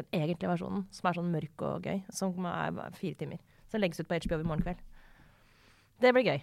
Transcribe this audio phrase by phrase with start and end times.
[0.00, 2.00] den egentlige versjonen, som er sånn mørk og gøy.
[2.14, 3.42] Som er fire timer.
[3.70, 4.80] Som legges ut på HBO i morgen kveld.
[6.00, 6.40] Det blir gøy.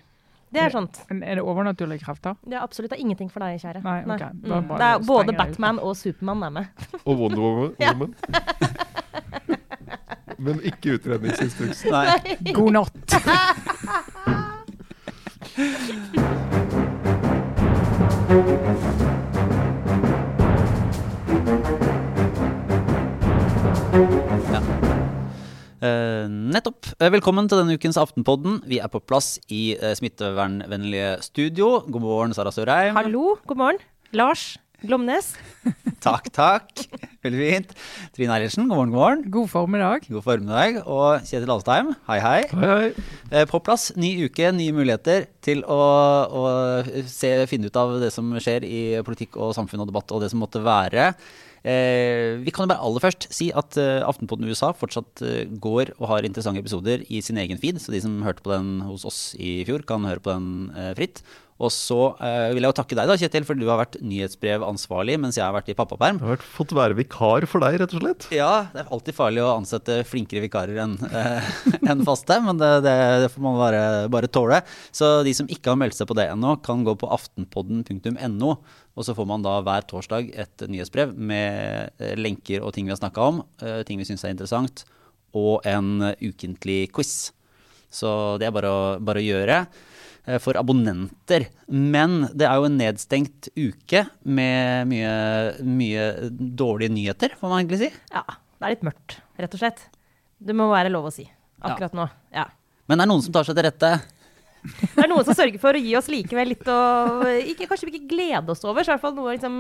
[0.53, 1.01] Det er sånt.
[1.09, 2.35] Men Er det overnaturlige krefter?
[2.45, 3.81] Det er absolutt det er ingenting for deg, kjære.
[3.83, 4.19] Nei, ok.
[4.19, 4.59] Nei.
[4.61, 4.67] Mm.
[4.77, 5.33] Det er både.
[5.35, 6.65] Batman og Supermann er med.
[7.07, 7.75] Og Wonder Woman.
[7.79, 7.93] Ja.
[10.39, 11.85] Men ikke utredningsinstruks.
[11.91, 12.07] Nei.
[12.53, 13.13] God natt.
[18.77, 19.03] Eh,
[26.53, 26.87] nettopp.
[27.01, 28.61] Eh, Velkommen til denne ukens Aftenpodden.
[28.69, 31.81] Vi er på plass i eh, smittevernvennlige studio.
[31.87, 32.95] God morgen, Sara Sørheim.
[32.97, 33.83] Hallo, god morgen.
[34.15, 35.31] Lars Glomnes.
[36.05, 36.83] Takk, takk.
[37.25, 37.71] Veldig fint.
[38.13, 39.23] Trine Eilertsen, god morgen, god morgen.
[39.33, 40.05] God formiddag.
[40.13, 40.77] God formiddag.
[40.85, 42.37] Og Kjetil Alstheim, hei, hei.
[42.51, 43.07] Hei, hei.
[43.31, 45.79] Eh, På plass, ny uke, nye muligheter til å,
[46.29, 46.43] å
[47.09, 50.29] se, finne ut av det som skjer i politikk og samfunn og debatt og det
[50.31, 51.09] som måtte være.
[51.65, 55.95] Eh, vi kan jo bare aller først si at eh, Aftenpodden USA fortsatt eh, går
[55.97, 59.07] og har interessante episoder i sin egen feed, så de som hørte på den hos
[59.07, 61.23] oss i fjor, kan høre på den fritt.
[61.57, 65.15] Og så uh, vil jeg jo takke deg, da, Kjetil, for du har vært nyhetsbrevansvarlig
[65.21, 66.19] mens jeg har vært i pappaperm.
[66.19, 68.27] Jeg har vært, fått være vikar for deg, rett og slett.
[68.35, 72.71] Ja, det er alltid farlig å ansette flinkere vikarer enn uh, en faste, men det,
[72.85, 74.61] det, det får man bare, bare tåle.
[74.93, 78.53] Så de som ikke har meldt seg på det ennå, kan gå på aftenpodden.no,
[78.97, 82.93] og så får man da hver torsdag et nyhetsbrev med eh, lenker og ting vi
[82.93, 84.85] har snakka om, uh, ting vi syns er interessant,
[85.37, 87.31] og en eh, ukentlig quiz.
[87.93, 88.09] Så
[88.41, 89.85] det er bare å, bare å gjøre eh,
[90.43, 91.47] for abonnenter.
[91.71, 95.13] Men det er jo en nedstengt uke med mye,
[95.63, 97.89] mye dårlige nyheter, får man egentlig si.
[98.11, 98.25] Ja,
[98.57, 99.85] det er litt mørkt, rett og slett.
[100.37, 101.25] Det må være lov å si
[101.63, 102.05] akkurat nå.
[102.35, 102.45] Ja.
[102.87, 103.93] Men det er noen som tar seg til rette.
[104.67, 106.77] Det er noen som sørger for å gi oss likevel litt å
[107.51, 109.59] ikke, Kanskje vi ikke glede oss over, så i hvert fall noe liksom,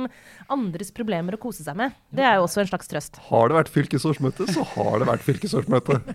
[0.53, 1.95] andres problemer å kose seg med.
[2.13, 3.19] Det er jo også en slags trøst.
[3.29, 6.01] Har det vært fylkesårsmøte, så har det vært fylkesårsmøte.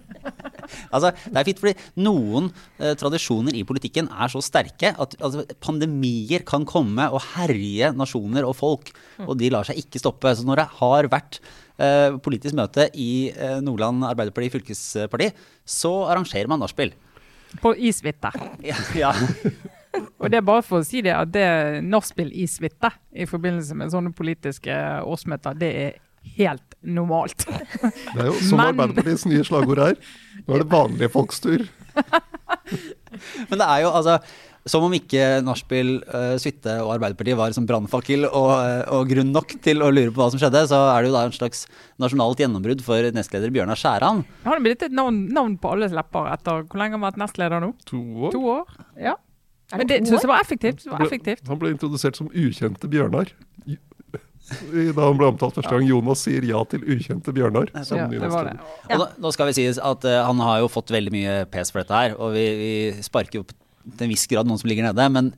[0.94, 2.46] Altså, det er fint fordi noen
[2.78, 8.46] eh, tradisjoner i politikken er så sterke at altså, pandemier kan komme og herje nasjoner
[8.46, 8.92] og folk,
[9.26, 10.32] og de lar seg ikke stoppe.
[10.38, 11.40] Så når det har vært
[11.82, 15.32] eh, politisk møte i eh, Nordland Arbeiderparti fylkesparti,
[15.66, 16.94] så arrangerer man nachspiel.
[17.60, 18.30] På isvitte.
[18.70, 19.12] Ja, ja.
[20.18, 22.46] Og det er bare for å si det at det nachspiel i
[23.12, 24.72] i forbindelse med sånne politiske
[25.04, 25.92] årsmøter, det er
[26.38, 27.44] helt normalt.
[28.14, 29.98] Det er jo som Men- Arbeiderpartiets nye slagord er.
[30.46, 31.66] Nå er det vanlige folks tur.
[33.50, 34.18] Men det er jo altså
[34.68, 39.32] som om ikke nachspiel, uh, suite og Arbeiderpartiet var som brannfakkel og, eh, og grunn
[39.34, 41.64] nok til å lure på hva som skjedde, så er det jo da en slags
[42.02, 44.22] nasjonalt gjennombrudd for nestleder Bjørnar Skjæran.
[44.46, 47.22] Har det blitt et navn, navn på alles lepper etter hvor lenge har han vært
[47.24, 47.72] nestleder nå?
[47.90, 48.34] To år.
[48.36, 48.76] To år?
[49.02, 49.16] Ja.
[49.72, 50.84] Men det syns jeg var effektivt.
[50.84, 51.48] Det var effektivt.
[51.48, 53.32] Han ble introdusert som ukjente Bjørnar.
[54.52, 55.86] Da han ble omtalt første gang.
[55.88, 57.70] Jonas sier ja til ukjente Bjørnar.
[57.86, 58.58] Som Ja, det var det.
[58.58, 58.90] det.
[58.90, 61.72] Og nå, nå skal vi si at uh, han har jo fått veldig mye pes
[61.72, 62.72] for dette her, og vi, vi
[63.06, 63.46] sparker jo
[63.84, 65.06] til en viss grad noen som ligger nede.
[65.14, 65.30] Men,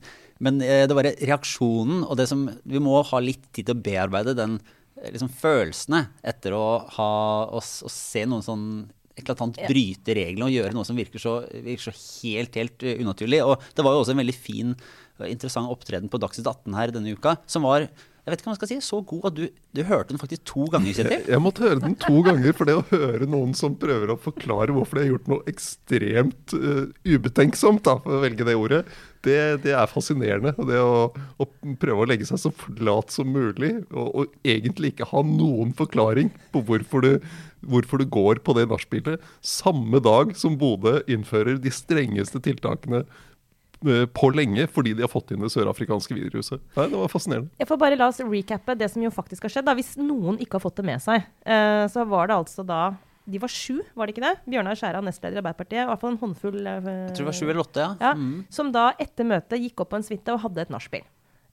[0.43, 3.85] men eh, det var reaksjonen og det som Vi må ha litt tid til å
[3.85, 6.65] bearbeide den eh, liksom, følelsene etter å
[6.97, 7.11] ha
[7.49, 8.67] å, å se noen sånn
[9.15, 13.41] eklatant bryte reglene og gjøre noe som virker så, virker så helt, helt eh, unaturlig.
[13.45, 14.75] Og det var jo også en veldig fin
[15.15, 17.87] og interessant opptreden på Dagsnytt 18 her denne uka, som var
[18.25, 19.41] jeg vet ikke hva man skal si, så god at du,
[19.77, 20.97] du hørte den faktisk to ganger.
[20.97, 24.15] Jeg, jeg måtte høre den to ganger, for det å høre noen som prøver å
[24.17, 28.79] forklare hvorfor de har gjort noe ekstremt uh, ubetenksomt, da, for å velge det ordet,
[29.27, 30.55] det, det er fascinerende.
[30.57, 31.47] Det å, å
[31.77, 36.33] prøve å legge seg så flat som mulig, og, og egentlig ikke ha noen forklaring
[36.55, 37.11] på hvorfor du,
[37.61, 43.05] hvorfor du går på det nachspielet samme dag som Bodø innfører de strengeste tiltakene
[44.13, 46.59] på lenge fordi de har fått inn det sørafrikanske viruset.
[46.75, 47.49] Nei, Det var fascinerende.
[47.59, 49.65] Jeg får bare La oss recappe det som jo faktisk har skjedd.
[49.65, 49.75] Da.
[49.77, 52.95] Hvis noen ikke har fått det med seg, eh, så var det altså da
[53.27, 54.35] De var sju, var det ikke det?
[54.53, 55.81] Bjørnar Skjæran, nestleder i Arbeiderpartiet.
[55.81, 56.59] I hvert fall en håndfull.
[56.67, 57.95] eh, Jeg tror det var sju eller åtte, ja.
[57.99, 58.45] Ja, Mm.
[58.53, 61.01] Som da etter møtet gikk opp på en suite og hadde et nachspiel.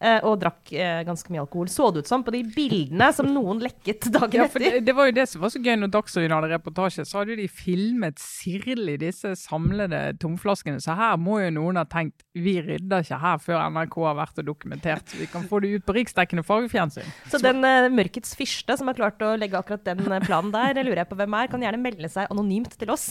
[0.03, 1.69] Eh, og drakk eh, ganske mye alkohol.
[1.71, 4.65] Så det ut som på de bildene som noen lekket dagen Ja, etter.
[4.65, 7.05] det, det var jo det som var så gøy når Dagsrevyen hadde reportasje.
[7.07, 10.83] Så hadde de filmet sirlig disse samlede tomflaskene.
[10.83, 14.43] Så her må jo noen ha tenkt vi rydder ikke her før NRK har vært
[14.43, 15.07] og dokumentert.
[15.13, 17.15] Så vi kan få det ut på riksdekkende fargefjernsyn.
[17.31, 20.87] Så den eh, mørkets fyrste som har klart å legge akkurat den planen der, det
[20.89, 23.07] lurer jeg på hvem er, kan gjerne melde seg anonymt til oss,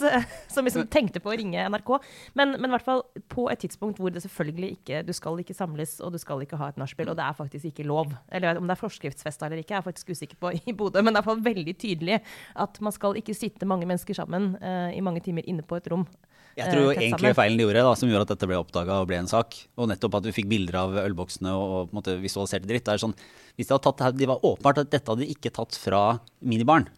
[0.52, 1.96] som liksom tenkte på å ringe NRK.
[2.36, 5.56] Men, men i hvert fall på et tidspunkt hvor det selvfølgelig ikke Du skal ikke
[5.56, 8.12] samles, og du skal ikke ha et nachspiel, og det er faktisk ikke lov.
[8.34, 11.14] Eller om det er forskriftsfesta eller ikke, er jeg faktisk usikker på i Bodø, men
[11.14, 12.20] det er iallfall veldig tydelig
[12.66, 15.90] at man skal ikke sitte mange mennesker sammen uh, i mange timer inne på et
[15.94, 16.06] rom.
[16.58, 18.98] Jeg tror jo eh, egentlig feilen de gjorde, da, som gjorde at dette ble oppdaga
[19.00, 21.96] og ble en sak, og nettopp at vi fikk bilder av ølboksene og, og på
[21.96, 23.16] en måte visualiserte dritt, det er sånn
[23.56, 25.78] Hvis de hadde tatt det her, De var åpenbart at dette hadde de ikke tatt
[25.80, 26.02] fra
[26.44, 26.90] minibarn.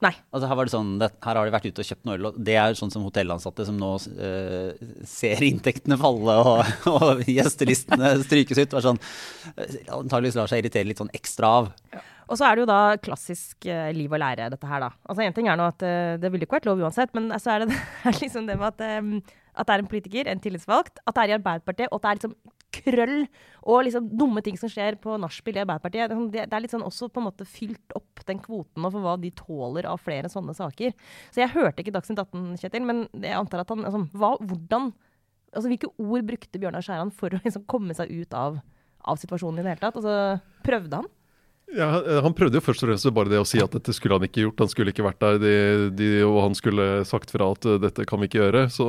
[0.00, 0.14] Nei.
[0.32, 2.54] Altså her sånn, det, her har de vært ute og kjøpt noe øl, og det
[2.56, 4.70] er sånn som hotellansatte som nå uh,
[5.08, 8.78] ser inntektene falle og, og gjestelistene strykes ut.
[8.80, 9.00] Sånn,
[9.50, 11.68] Antakeligvis antageligvis lar seg irritere litt sånn ekstra av.
[12.30, 14.90] Og så er det jo da klassisk uh, liv og lære, dette her, da.
[15.04, 17.56] Altså Én ting er nå at uh, det ville ikke vært lov uansett, men så
[17.56, 19.12] er det, det er liksom det med at, um,
[19.52, 22.12] at det er en politiker, en tillitsvalgt, at det er i Arbeiderpartiet, og at det
[22.12, 22.36] er liksom
[22.74, 23.26] krøll
[23.60, 26.10] og liksom dumme ting som skjer på nachspiel i Arbeiderpartiet.
[26.32, 29.16] Det, er sånn- litt sånn også på en måte fylt opp den kvoten for hva
[29.20, 30.94] de tåler av flere sånne saker.
[31.34, 34.92] Så jeg hørte ikke Dagsnytt 18, Kjetil, men jeg antar at han altså, hva, hvordan
[35.50, 38.60] Altså hvilke ord brukte Bjørnar Skjæran for å liksom komme seg ut av,
[39.02, 39.96] av situasjonen i det hele tatt?
[39.98, 40.12] Altså,
[40.62, 41.08] prøvde han?
[41.70, 41.88] Ja,
[42.24, 44.42] han prøvde jo først og fremst bare det å si at dette skulle han ikke
[44.42, 44.62] gjort.
[44.64, 45.52] Han skulle ikke vært der, de,
[45.94, 48.64] de, og han skulle sagt fra at uh, dette kan vi ikke gjøre.
[48.74, 48.86] Så,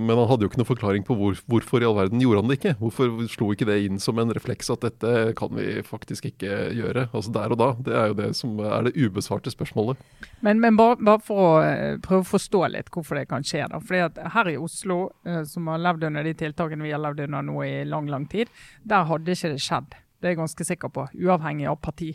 [0.00, 2.52] men han hadde jo ikke noen forklaring på hvor, hvorfor i all verden gjorde han
[2.52, 2.74] det ikke.
[2.80, 7.08] Hvorfor slo ikke det inn som en refleks at dette kan vi faktisk ikke gjøre?
[7.12, 7.70] Altså der og da.
[7.84, 10.00] Det er jo det som er det ubesvarte spørsmålet.
[10.44, 13.66] Men, men bare, bare, for å uh, prøve å forstå litt hvorfor det kan skje.
[13.68, 13.82] da.
[14.04, 15.12] At Her i Oslo,
[15.48, 18.48] som har levd under de tiltakene vi har levd under nå i lang, lang tid,
[18.82, 20.00] der hadde ikke det skjedd.
[20.24, 22.06] Det er jeg ganske sikker på, uavhengig av parti.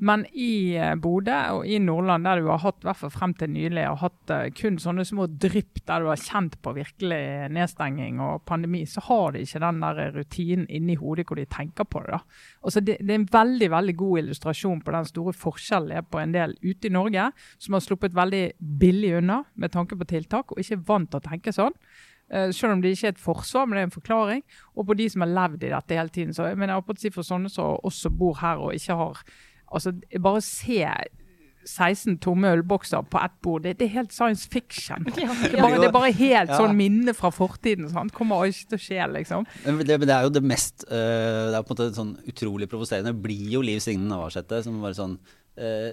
[0.00, 3.98] Men i eh, Bodø og i Nordland, der du har hatt, frem til nylig, har
[4.00, 7.20] hatt uh, kun sånne små drypp der du har kjent på virkelig
[7.52, 11.84] nedstenging og pandemi, så har de ikke den der rutinen inni hodet hvor de tenker
[11.84, 12.16] på det.
[12.16, 12.40] da.
[12.64, 16.08] Altså det, det, er en veldig veldig god illustrasjon på den store forskjellen det er
[16.08, 17.30] på en del ute i Norge,
[17.60, 18.44] som har sluppet veldig
[18.80, 21.76] billig unna med tanke på tiltak, og ikke er vant til å tenke sånn.
[22.28, 24.42] Uh, selv om det ikke er et forsvar, men det er en forklaring.
[24.76, 26.34] Og på de som har levd i dette hele tiden.
[26.36, 29.22] Så jeg mener, jeg si For sånne som også bor her og ikke har
[29.68, 29.92] altså
[30.24, 30.82] Bare se
[31.68, 33.64] 16 tomme ølbokser på ett bord.
[33.66, 35.04] Det, det, er helt science fiction.
[35.14, 37.90] Det, er bare, det, er bare, helt sånn minne fra fortiden.
[37.92, 38.14] Sant?
[38.16, 39.48] Kommer ikke til å skje, liksom.
[39.66, 42.70] Men det, det, er jo det mest uh, Det er på en måte sånn utrolig
[42.70, 43.12] provoserende.
[43.12, 45.18] Det blir jo Liv Signe Navarsete som bare sånn
[45.58, 45.90] Uh,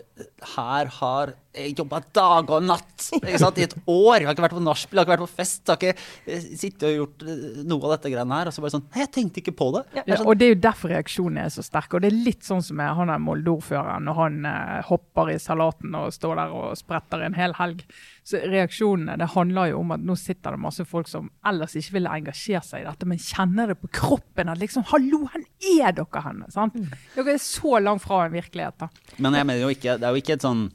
[0.56, 4.20] her har jeg jobba dag og natt i et år.
[4.20, 5.62] Jeg har ikke vært på nachspiel, har ikke vært på fest.
[5.64, 8.52] Jeg har ikke uh, sittet og gjort uh, noe av dette greiene her.
[8.52, 9.86] Og så bare sånn jeg tenkte ikke på det.
[10.02, 11.96] Ja, sånn, og det er jo derfor reaksjonen er så sterk.
[11.96, 14.50] Og det er litt sånn som han er Molde-ordføreren når han
[14.90, 17.86] hopper i salaten og står der og spretter en hel helg.
[18.26, 22.00] Så reaksjonene det handler jo om at nå sitter det masse folk som ellers ikke
[22.00, 25.94] ville engasjere seg i dette, men kjenner det på kroppen at liksom Hallo, hvor er
[25.94, 26.50] dere henne?
[26.54, 26.74] sant?
[26.74, 26.96] Mm.
[27.16, 28.80] Dere er så langt fra en virkelighet.
[28.82, 28.90] da.
[29.22, 30.66] Men jeg mener jo ikke, det er jo ikke et sånn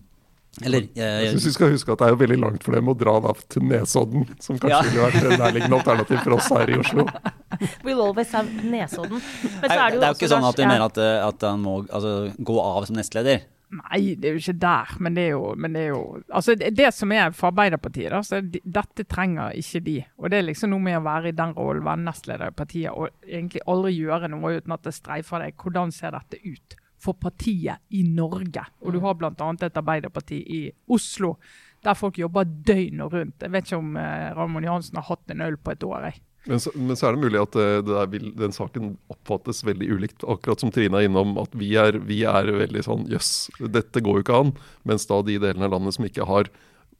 [0.67, 2.91] eller, jeg, jeg synes vi skal huske at det er jo veldig langt for dem
[2.91, 4.81] å dra da til Nesodden, som kanskje ja.
[4.89, 7.07] ville vært et nærliggende alternativ for oss her i Oslo.
[7.85, 9.23] We'll always have Nesodden.
[9.23, 11.01] Men så er det jo, det er jo ikke sånn at du mener at,
[11.31, 13.47] at han må altså, gå av som nestleder?
[13.71, 14.93] Nei, det er jo ikke der.
[14.99, 18.23] Men det er jo, det, er jo altså det, det, som er for Arbeiderpartiet, da,
[18.27, 19.97] så de, dette trenger ikke de.
[20.19, 22.91] Og Det er liksom noe med å være i den rollen, være nestleder i partiet
[22.91, 25.57] og egentlig aldri gjøre noe uten at det streifer deg.
[25.63, 28.65] Hvordan ser dette ut for partiet i Norge?
[28.85, 29.33] Og du har bl.a.
[29.33, 30.63] et Arbeiderparti i
[30.93, 31.37] Oslo
[31.85, 33.41] der folk jobber døgnet rundt.
[33.41, 36.11] Jeg vet ikke om eh, Ramon Johansen har hatt en øl på et år.
[36.11, 36.21] jeg.
[36.49, 39.89] Men så, men så, er det mulig at eh, det, vil, den saken oppfattes veldig
[39.93, 40.25] ulikt.
[40.25, 44.21] Akkurat som Trine er innom, at vi er, vi er veldig sånn jøss, dette går
[44.21, 44.53] jo ikke an.
[44.89, 46.53] Mens da de delene av landet som ikke har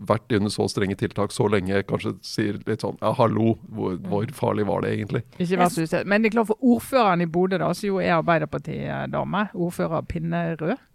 [0.09, 4.31] vært under så strenge tiltak så lenge, kanskje sier litt sånn ja, hallo, hvor, hvor
[4.37, 5.25] farlig var det egentlig?
[5.39, 6.09] Ikke vær så usett.
[6.09, 10.87] Men det er klart for ordføreren i Bodø, da, som jo er Arbeiderparti-dame, ordfører Pinnerød,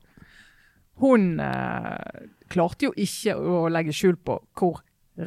[1.04, 4.81] hun eh, klarte jo ikke å legge skjul på hvor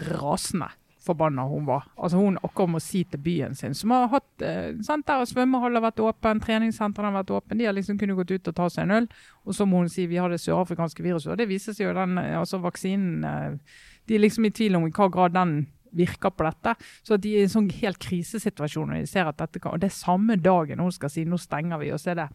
[0.08, 0.70] rasende
[1.08, 1.88] forbanna hun var.
[1.96, 5.79] Altså Hun akkurat må si til byen sin, som har hatt eh, sant, der svømmehall
[5.79, 8.69] har vært åpen, treningssentrene har vært åpen, de har liksom kunnet gått ut og ta
[8.72, 9.08] seg en øl.
[9.48, 11.32] Og så må hun si vi har det sørafrikanske viruset.
[11.32, 14.79] Og det viser seg jo den eh, altså vaksinen eh, De er liksom i tvil
[14.79, 15.58] om i hva grad den
[15.93, 16.74] virker på dette.
[17.05, 19.82] Så de er i en sånn helt krisesituasjon når de ser at dette kan Og
[19.82, 22.29] det er samme dagen hun skal si nå stenger vi, og så er det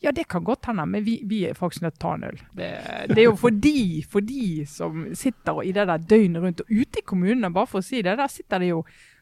[0.00, 2.28] ja, det kan godt hende, men vi, vi, er faktisk nødt til å ta en
[2.30, 2.38] øl.
[2.56, 2.68] Det,
[3.10, 6.62] det, er jo for de, for de som sitter i det der døgnet rundt.
[6.64, 8.80] Og ute i kommunene, bare for å si det, der sitter det jo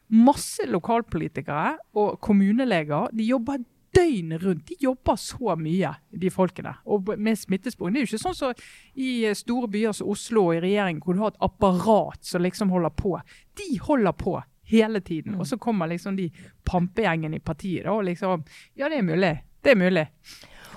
[0.09, 3.11] masse lokalpolitikere og kommuneleger.
[3.11, 3.59] De jobber
[3.95, 4.69] døgnet rundt.
[4.69, 6.73] De jobber så mye, de folkene.
[6.87, 7.97] Og med smittesporing.
[7.97, 11.01] Det er jo ikke sånn som så i store byer som Oslo og i regjeringen,
[11.03, 13.17] hvor du har et apparat som liksom holder på.
[13.59, 14.37] De holder på
[14.69, 15.35] hele tiden.
[15.35, 16.29] Og så kommer liksom de
[16.63, 18.45] pampegjengene i partiet da, og liksom
[18.77, 19.33] Ja, det er mulig.
[19.59, 20.05] Det er mulig.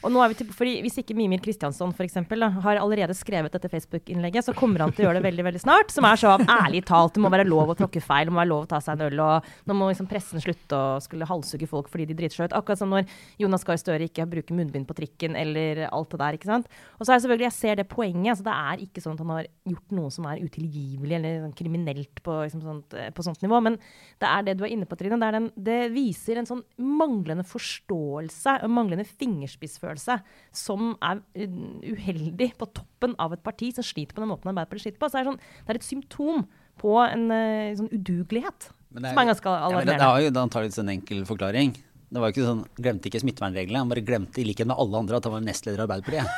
[0.02, 3.54] Og nå er vi til, fordi Hvis ikke Mimir Kristiansson for eksempel, har allerede skrevet
[3.54, 5.92] dette Facebook-innlegget, så kommer han til å gjøre det veldig veldig snart.
[5.94, 8.50] Som er så ærlig talt, det må være lov å tråkke feil, det må være
[8.50, 9.22] lov å ta seg en øl.
[9.22, 12.56] og Nå må liksom pressen slutte å skulle halshugge folk fordi de driter seg ut.
[12.58, 13.06] Akkurat som når
[13.40, 16.38] Jonas Gahr Støre ikke bruker munnbind på trikken eller alt det der.
[16.38, 16.66] ikke sant?
[16.98, 18.32] Og så er selvfølgelig, Jeg ser det poenget.
[18.34, 21.56] altså Det er ikke sånn at han har gjort noe som er utilgivelig eller sånn
[21.58, 23.62] kriminelt på, liksom sånt, eh, på, sånt, nivå.
[23.62, 23.78] Men
[24.18, 25.20] det er det du er inne på, Trine.
[25.22, 30.16] Det, den, det viser en sånn manglende forståelse manglende fingerspissfølelse avgjørelse
[30.56, 34.88] som er uh, uheldig på toppen av et parti som sliter på den måten Arbeiderpartiet
[34.88, 35.10] sliter på.
[35.12, 36.44] Så er det, sånn, det er et symptom
[36.82, 40.32] på en uh, sånn udugelighet er- som er ganske Ja, men det, det har jo
[40.32, 41.76] antakeligvis en enkel forklaring.
[42.12, 45.00] Det var jo ikke sånn, Glemte ikke smittevernreglene, han bare glemte i likhet med alle
[45.00, 46.28] andre at han var nestleder i Arbeiderpartiet.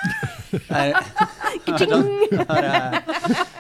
[1.75, 3.54] Det er-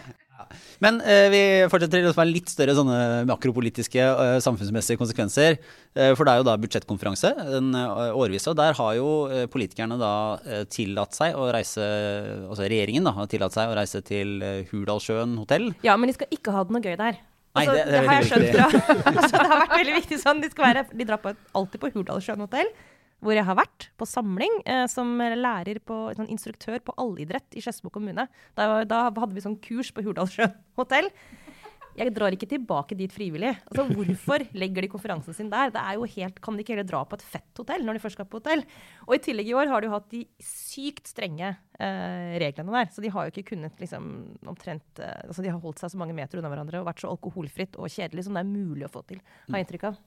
[0.83, 1.41] Men eh, vi
[1.71, 2.97] fortsetter til å være litt større sånne
[3.29, 5.59] makropolitiske eh, samfunnsmessige konsekvenser.
[5.95, 9.45] Eh, for det er jo da budsjettkonferanse den eh, årvise, og der har jo eh,
[9.53, 10.13] politikerne da
[10.47, 14.39] eh, tillatt seg å reise Altså regjeringen da har tillatt seg å reise til
[14.73, 15.71] Hurdalssjøen hotell.
[15.87, 17.21] Ja, men de skal ikke ha det noe gøy der.
[17.55, 18.67] Nei, Altså, det- det er har jeg skjønt fra.
[19.31, 20.41] Så det har vært veldig viktig sånn.
[20.43, 22.71] De, skal være, de drar på, alltid på Hurdalssjøen hotell,
[23.23, 27.63] hvor jeg har vært på samling eh, som lærer på, sånn instruktør på allidrett i
[27.65, 28.27] Skedsmo kommune.
[28.59, 31.11] Da, da hadde vi sånn kurs på Hurdalssjøen hotell.
[31.95, 33.53] Jeg drar ikke tilbake dit frivillig.
[33.71, 35.71] Altså, hvorfor legger de konferansen sin der?
[35.75, 38.03] Det er jo helt, Kan de ikke heller dra på et fett hotell når de
[38.03, 38.65] først skal på hotell?
[39.07, 42.91] Og i tillegg i år har de jo hatt de sykt strenge eh, reglene der.
[42.91, 44.11] Så de har jo ikke kunnet liksom
[44.51, 47.13] omtrent eh, altså De har holdt seg så mange meter unna hverandre og vært så
[47.15, 50.03] alkoholfritt og kjedelig som det er mulig å få til, har jeg inntrykk av.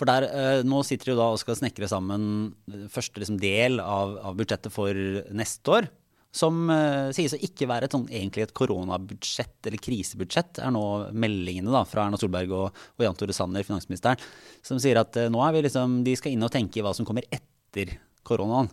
[0.00, 4.16] For der, eh, Nå sitter de og skal snekre sammen eh, første liksom, del av,
[4.30, 4.96] av budsjettet for
[5.36, 5.90] neste år.
[6.32, 10.84] Som eh, sies å ikke være et sånn, egentlig et koronabudsjett eller krisebudsjett, er nå
[11.12, 14.22] meldingene da, fra Erna Solberg og, og Jan Tore Sanner, finansministeren,
[14.64, 16.94] som sier at eh, nå er vi liksom, de skal inn og tenke i hva
[16.96, 18.72] som kommer etter koronaen.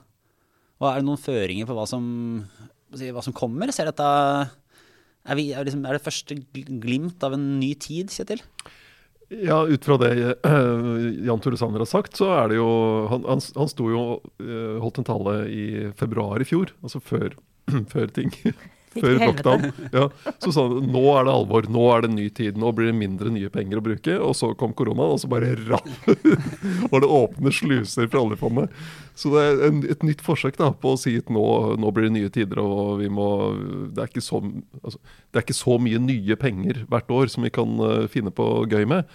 [0.80, 2.06] Og Er det noen føringer på hva som,
[2.96, 3.76] hva som kommer?
[3.76, 8.40] Ser dette, er, vi, er, liksom, er det første glimt av en ny tid, Kjetil?
[9.30, 12.70] Ja, ut fra det eh, Jan Tore Sanner har sagt, så er det jo
[13.12, 14.02] Han, han, han sto jo
[14.42, 15.66] eh, holdt en tale i
[15.98, 17.36] februar i fjor, altså før,
[17.94, 18.34] før ting.
[18.96, 19.68] Før lockdown.
[19.94, 20.08] Ja,
[20.42, 22.98] så sa han nå er det alvor, nå er det ny tid, nå blir det
[22.98, 24.16] mindre nye penger å bruke.
[24.26, 25.90] Og så kom koronaen, og så bare rapp
[26.92, 28.74] var det åpne sluser fra oljefondet.
[29.20, 31.46] Så det er en, et nytt forsøk da, på å si at nå,
[31.82, 33.30] nå blir det nye tider, og vi må
[33.94, 34.42] det er, ikke så,
[34.82, 38.34] altså, det er ikke så mye nye penger hvert år som vi kan eh, finne
[38.36, 39.10] på gøy med.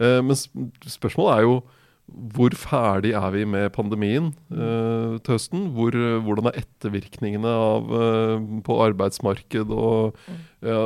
[0.00, 1.58] Eh, men spørsmålet er jo
[2.04, 5.62] hvor ferdig er vi med pandemien uh, til høsten?
[5.74, 10.18] Hvor, eh, hvordan er ettervirkningene av, uh, på arbeidsmarked og
[10.60, 10.82] ja,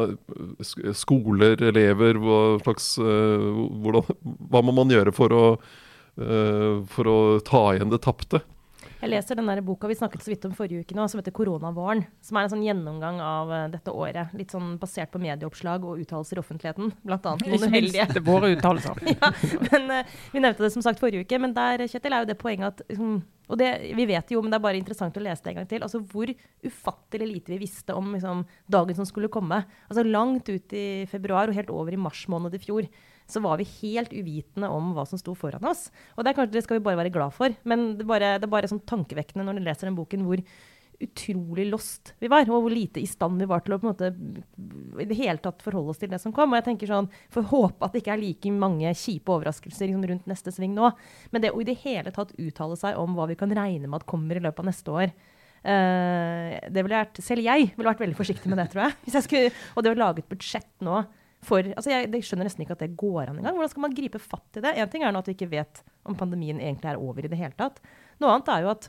[0.96, 2.20] skoler, elever?
[2.22, 3.50] Hva, slags, uh,
[3.82, 4.06] hvordan,
[4.52, 5.44] hva må man gjøre for å,
[6.18, 8.40] for å ta igjen det tapte?
[8.98, 11.30] Jeg leser den der boka vi snakket så vidt om forrige uke nå, som heter
[11.34, 12.04] 'Koronavåren'.
[12.20, 14.34] Som er en sånn gjennomgang av eh, dette året.
[14.34, 16.90] Litt sånn basert på medieoppslag og uttalelser i offentligheten.
[17.06, 18.22] Blant annet noen uheldige.
[18.26, 18.98] våre uttalelser.
[19.14, 19.30] ja,
[19.70, 22.38] men eh, Vi nevnte det som sagt forrige uke, men der Kjetil, er jo det
[22.42, 25.44] poenget at liksom, Og det, vi vet jo, men det er bare interessant å lese
[25.44, 25.82] det en gang til.
[25.86, 26.28] altså Hvor
[26.66, 29.62] ufattelig lite vi visste om liksom, dagen som skulle komme.
[29.88, 32.90] altså Langt ut i februar og helt over i mars måned i fjor
[33.28, 35.88] så var vi helt uvitende om hva som sto foran oss.
[36.16, 37.52] Og det, er kanskje, det skal vi bare være glad for.
[37.68, 40.42] Men det bare, det er bare sånn tankevekkende når du leser den boken hvor
[40.98, 43.92] utrolig lost vi var, og hvor lite i stand vi var til å på en
[43.92, 44.08] måte
[44.98, 46.50] i det hele tatt forholde oss til det som kom.
[46.50, 50.06] Og jeg tenker sånn, Får håpe at det ikke er like mange kjipe overraskelser liksom,
[50.10, 50.90] rundt neste sving nå.
[51.30, 54.00] Men det å i det hele tatt uttale seg om hva vi kan regne med
[54.00, 55.12] at kommer i løpet av neste år
[55.58, 58.98] Uh, det ville vært, Selv jeg ville vært veldig forsiktig med det, tror jeg.
[59.02, 61.00] Hvis jeg skulle, og det å lage et budsjett nå
[61.48, 63.56] for altså jeg, jeg skjønner nesten ikke at det går an engang.
[63.56, 64.74] Hvordan skal man gripe fatt i det?
[64.76, 67.56] En ting er at vi ikke vet om pandemien egentlig er over i det hele
[67.58, 67.80] tatt.
[68.22, 68.88] Noe annet er jo at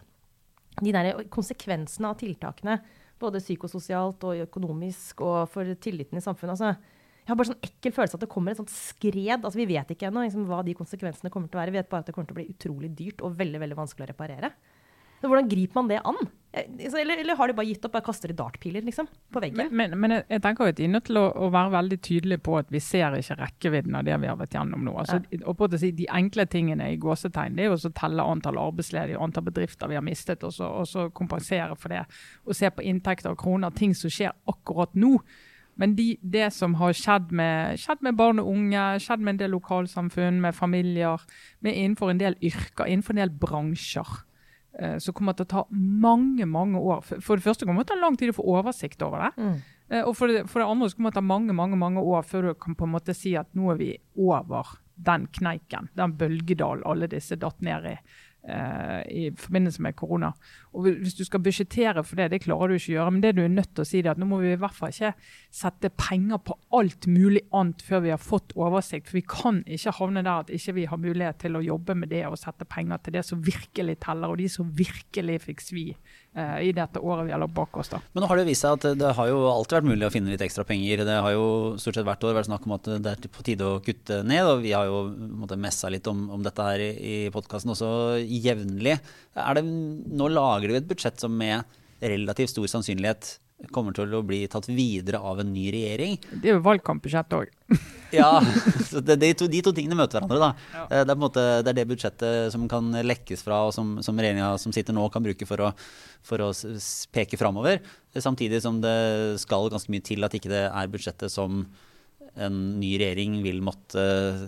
[0.80, 2.80] de der konsekvensene av tiltakene,
[3.20, 7.94] både psykososialt og økonomisk og for tilliten i samfunnet altså, Jeg har bare sånn ekkel
[7.94, 9.44] følelse at det kommer et sånt skred.
[9.44, 11.74] altså Vi vet ikke ennå liksom, hva de konsekvensene kommer til å være.
[11.76, 14.08] Vi vet bare at det kommer til å bli utrolig dyrt og veldig veldig vanskelig
[14.08, 14.54] å reparere.
[15.22, 16.20] Hvordan griper man det an?
[16.52, 16.66] Eh,
[16.98, 19.58] Eller, eller har de bare gitt opp og kaster de dartpiler liksom, på veggen?
[19.70, 22.00] Men, men, men jeg, jeg tenker at de er nødt til å, å være veldig
[22.08, 24.96] tydelige på at vi ser ikke rekkevidden av det vi har vært gjennom nå.
[25.04, 28.26] Altså, og på å si, De enkle tingene i gåsetegn det er jo å telle
[28.26, 32.02] antall arbeidsledige og antall bedrifter vi har mistet, og så, og så kompensere for det.
[32.48, 35.20] Og se på inntekter og kroner, ting som skjer akkurat nå.
[35.80, 39.44] Men de, det som har skjedd med, skjedd med barn og unge, skjedd med en
[39.44, 41.22] del lokalsamfunn, med familier,
[41.64, 44.18] med innenfor en del yrker, innenfor en del bransjer,
[45.00, 47.02] som kommer til å ta mange mange år.
[47.22, 49.32] For det første kommer det til å ta lang tid å få oversikt over det.
[49.42, 49.56] Mm.
[49.90, 52.04] Eh, Og for det, for det andre kommer det til å ta mange mange, mange
[52.04, 55.90] år før du kan på en måte si at nå er vi over den kneiken,
[55.96, 57.98] den bølgedalen alle disse datt ned i
[58.48, 60.32] eh, i forbindelse med korona.
[60.74, 63.12] Og hvis- du skal budsjettere for det, det klarer du ikke å gjøre.
[63.12, 64.74] Men det du er nødt til å si, er at nå må vi i hvert
[64.74, 65.14] fall ikke
[65.52, 69.08] sette penger på alt mulig annet før vi har fått oversikt.
[69.08, 72.10] For vi kan ikke havne der at ikke vi har mulighet til å jobbe med
[72.10, 75.96] det og sette penger til det som virkelig teller, og de som virkelig fikk svi
[76.64, 77.92] i dette året vi har lagt bak oss.
[77.92, 78.02] da.
[78.14, 80.34] Men nå har det vist seg at det har jo alltid vært mulig å finne
[80.34, 81.04] litt ekstra penger.
[81.08, 81.50] Det har jo
[81.82, 84.46] stort sett hvert år vært snakk om at det er på tide å kutte ned,
[84.48, 87.92] og vi har jo messa litt om, om dette her i, i podkasten også
[88.24, 88.98] jevnlig.
[89.36, 93.36] Nå lager vi et budsjett som med relativt stor sannsynlighet
[93.76, 96.18] kommer til å bli tatt videre av en ny regjering.
[96.32, 97.56] Det er jo valgkampbudsjett òg.
[98.10, 98.40] Ja,
[98.90, 100.40] så det, de, to, de to tingene møter hverandre.
[100.42, 100.70] da.
[100.74, 100.86] Ja.
[100.90, 104.18] Det, er på en måte, det det budsjettet som kan lekkes fra, og som, som
[104.18, 105.68] regjeringa som sitter nå, kan bruke for å,
[106.26, 106.48] for å
[107.14, 107.84] peke framover.
[108.18, 108.96] Samtidig som det
[109.44, 111.68] skal ganske mye til at ikke det er budsjettet som
[112.42, 114.44] en ny regjering vil måtte eh,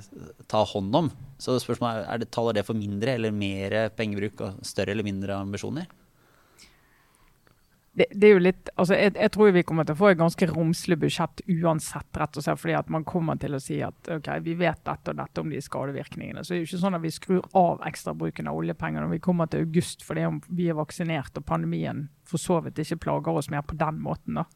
[0.49, 1.13] ta hånd om.
[1.41, 5.05] Så spørsmålet er, er det, taler det for mindre eller mer pengebruk og større eller
[5.05, 5.89] mindre ambisjoner?
[7.91, 10.19] Det, det er jo litt, altså jeg, jeg tror vi kommer til å få et
[10.19, 12.07] ganske romslig budsjett uansett.
[12.15, 15.11] rett og slett fordi at Man kommer til å si at ok, vi vet dette
[15.11, 16.43] og dette om de skadevirkningene.
[16.43, 19.23] Så det er jo ikke sånn at vi skrur av ekstrabruken av oljepenger når vi
[19.25, 23.41] kommer til august fordi om vi er vaksinert og pandemien for så vidt ikke plager
[23.41, 24.39] oss mer på den måten.
[24.39, 24.47] da.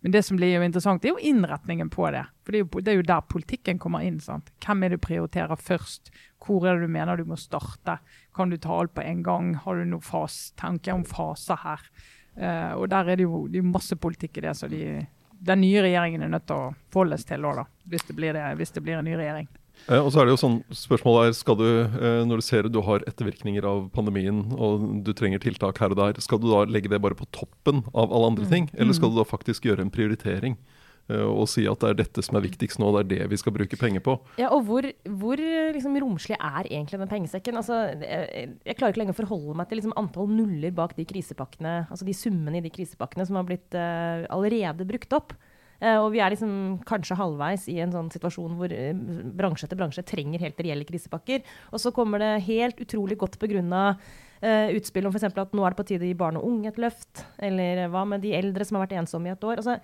[0.00, 2.22] Men det som blir jo interessant, er jo innretningen på det.
[2.46, 4.20] For det er jo, det er jo der politikken kommer inn.
[4.22, 4.52] sant?
[4.62, 6.12] Hvem er det du prioriterer først?
[6.44, 7.98] Hvor er det du mener du må starte?
[8.36, 9.56] Kan du ta alt på en gang?
[9.64, 11.82] Har du noen fas, tanker om faser her?
[12.38, 14.82] Eh, og der er det jo det er masse politikk i det, så de,
[15.38, 18.74] den nye regjeringen er nødt til å forholdes til da, hvis det blir, det, hvis
[18.74, 19.48] det blir en ny regjering.
[19.86, 22.66] Eh, og så er det jo sånn, spørsmålet er, skal du, eh, Når du ser
[22.66, 26.48] at du har ettervirkninger av pandemien og du trenger tiltak her og der, skal du
[26.50, 28.70] da legge det bare på toppen av alle andre ting?
[28.74, 30.58] Eller skal du da faktisk gjøre en prioritering
[31.08, 33.54] og si at det er dette som er viktigst nå, det er det vi skal
[33.56, 34.18] bruke penger på?
[34.40, 34.84] Ja, og hvor,
[35.20, 37.56] hvor liksom, romslig er egentlig den pengesekken?
[37.56, 41.08] Altså, jeg, jeg klarer ikke lenger å forholde meg til liksom, antall nuller bak de
[41.08, 45.36] krisepakkene, altså de summene i de krisepakkene som har blitt uh, allerede brukt opp.
[45.78, 49.02] Uh, og vi er liksom kanskje halvveis i en sånn situasjon hvor uh,
[49.38, 51.44] bransje etter bransje trenger helt reelle krisepakker.
[51.70, 55.28] Og så kommer det helt utrolig godt begrunna uh, utspill om f.eks.
[55.30, 57.22] at nå er det på tide å gi barn og unge et løft.
[57.38, 59.62] Eller hva med de eldre som har vært ensomme i et år?
[59.62, 59.78] Altså,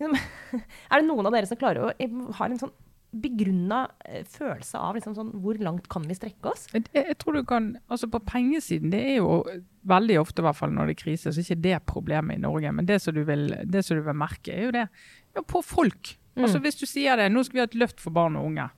[0.02, 2.72] er det noen av dere som klarer å eh, ha en sånn
[3.12, 6.64] begrunna eh, følelse av liksom sånn, hvor langt kan vi strekke oss?
[6.72, 9.42] Jeg, jeg tror du kan, altså På pengesiden, det er jo
[9.88, 12.42] veldig ofte i hvert fall når det er krise, så er ikke det problemet i
[12.42, 12.72] Norge.
[12.72, 15.62] Men det som du vil, det som du vil merke, er jo det ja, på
[15.64, 16.16] folk.
[16.40, 18.70] Altså Hvis du sier det, nå skal vi ha et løft for barn og unge.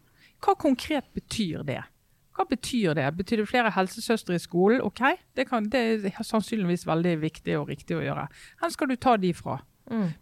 [0.42, 1.85] Hva konkret betyr det?
[2.35, 3.07] Hva betyr det?
[3.14, 4.83] Betyr det flere helsesøstre i skolen?
[4.83, 5.05] Ok,
[5.38, 8.27] det, kan, det er sannsynligvis veldig viktig og riktig å gjøre.
[8.59, 9.61] Hvor skal du ta de fra?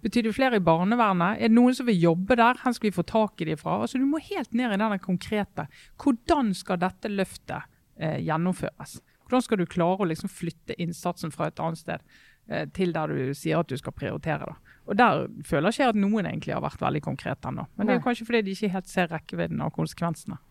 [0.03, 1.38] Betyr det flere i barnevernet?
[1.38, 2.59] Er det noen som vil jobbe der?
[2.59, 3.79] Hvor skal vi få tak i de fra?
[3.85, 5.68] Altså, du må helt ned i denne konkrete.
[6.03, 8.98] Hvordan skal dette løftet eh, gjennomføres?
[9.22, 12.03] Hvordan skal du klare å liksom flytte innsatsen fra et annet sted
[12.51, 14.51] eh, til der du sier at du skal prioritere?
[14.51, 14.79] Da?
[14.90, 17.68] Og Der føler jeg ikke at noen egentlig har vært veldig konkrete ennå.
[17.77, 20.42] Men det er kanskje fordi de ikke helt ser rekkevidden av konsekvensene.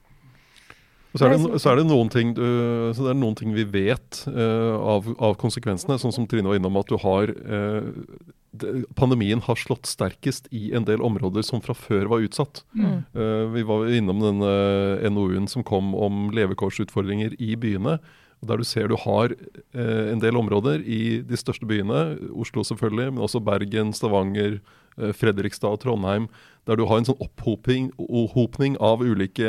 [1.11, 3.65] Og så er, det, så er det noen ting, så det er noen ting vi
[3.67, 8.37] vet uh, av, av konsekvensene, sånn som Trine var innom at du har det,
[8.95, 12.65] Pandemien har slått sterkest i en del områder som fra før var utsatt.
[12.75, 14.51] Eh, vi var innom denne
[15.07, 17.99] NOU-en som kom om levekårsutfordringer i byene.
[18.41, 23.13] Der du ser du har uh, en del områder i de største byene, Oslo selvfølgelig,
[23.13, 24.57] men også Bergen, Stavanger,
[24.97, 26.25] uh, Fredrikstad og Trondheim,
[26.65, 29.45] der du har en sånn opphoping, opphopning av ulike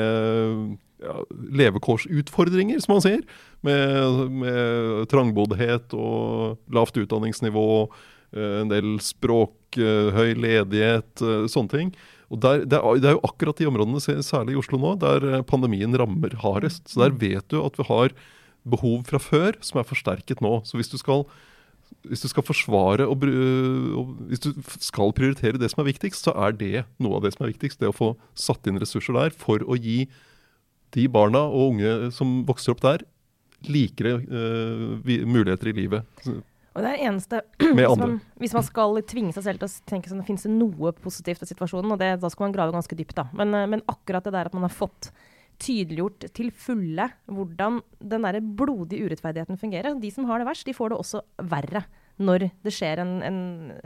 [1.03, 1.17] ja,
[1.63, 3.25] levekårsutfordringer, som man sier.
[3.65, 11.73] Med, med trangboddhet og lavt utdanningsnivå, eh, en del språk, eh, høy ledighet, eh, sånne
[11.73, 11.95] ting.
[12.33, 15.27] Og der, det, er, det er jo akkurat de områdene, særlig i Oslo nå, der
[15.29, 16.87] eh, pandemien rammer hardest.
[16.89, 18.17] Så der vet du at vi har
[18.63, 20.61] behov fra før som er forsterket nå.
[20.65, 21.27] Så hvis du skal
[22.09, 23.25] hvis du skal forsvare og,
[24.01, 24.49] og hvis du
[24.81, 27.79] skal prioritere det som er viktigst, så er det noe av det som er viktigst.
[27.83, 30.07] Det å få satt inn ressurser der for å gi
[30.97, 33.05] de barna og unge som vokser opp der,
[33.69, 36.25] likere uh, muligheter i livet.
[36.73, 37.43] Og det er det eneste
[37.77, 40.55] Med hvis man, hvis man skal tvinge seg selv til å tenke sånn, finnes det
[40.55, 43.17] noe positivt ved situasjonen, og det, da skal man grave ganske dypt.
[43.19, 43.29] da.
[43.37, 45.13] Men, eh, men akkurat det der at man har fått
[45.63, 49.99] tydeliggjort til fulle hvordan den der blodige urettferdigheten fungerer.
[50.01, 51.85] De som har det verst, de får det også verre
[52.23, 53.39] når det skjer en, en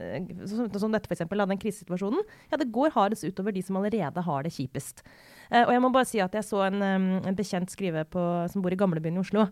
[0.02, 2.24] eh, som dette eksempel, den krisesituasjonen.
[2.50, 5.04] Ja, det går hardest utover de som allerede har det kjipest.
[5.50, 8.22] Eh, og jeg må bare si at jeg så en, em, en bekjent skrive på,
[8.52, 9.46] som bor i gamlebyen i Oslo.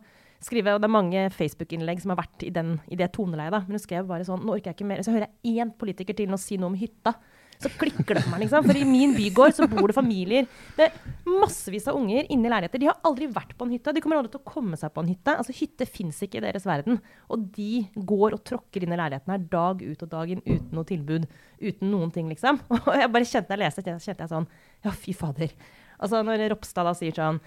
[0.45, 3.65] Skrive, og Det er mange Facebook-innlegg som har vært i, den, i det toneleiet.
[3.65, 5.01] Men hun skrev bare sånn Nå orker jeg ikke mer.
[5.05, 7.15] Så hører jeg én politiker til nå si noe om hytta.
[7.63, 8.43] Så klikker det for meg.
[8.45, 8.67] liksom.
[8.67, 10.99] For i min bygård så bor det familier med
[11.41, 12.83] massevis av unger inne i leiligheter.
[12.83, 13.95] De har aldri vært på en hytte.
[13.95, 15.37] De kommer aldri til å komme seg på en hytte.
[15.39, 17.01] Altså Hytte fins ikke i deres verden.
[17.33, 20.75] Og de går og tråkker inn i leiligheten her dag ut og dag inn uten
[20.77, 21.29] noe tilbud.
[21.63, 22.61] Uten noen ting, liksom.
[22.83, 24.51] Og jeg bare kjente jeg leste, kjente jeg sånn
[24.85, 25.55] Ja, fy fader.
[26.03, 27.41] Altså Når Ropstad da sier sånn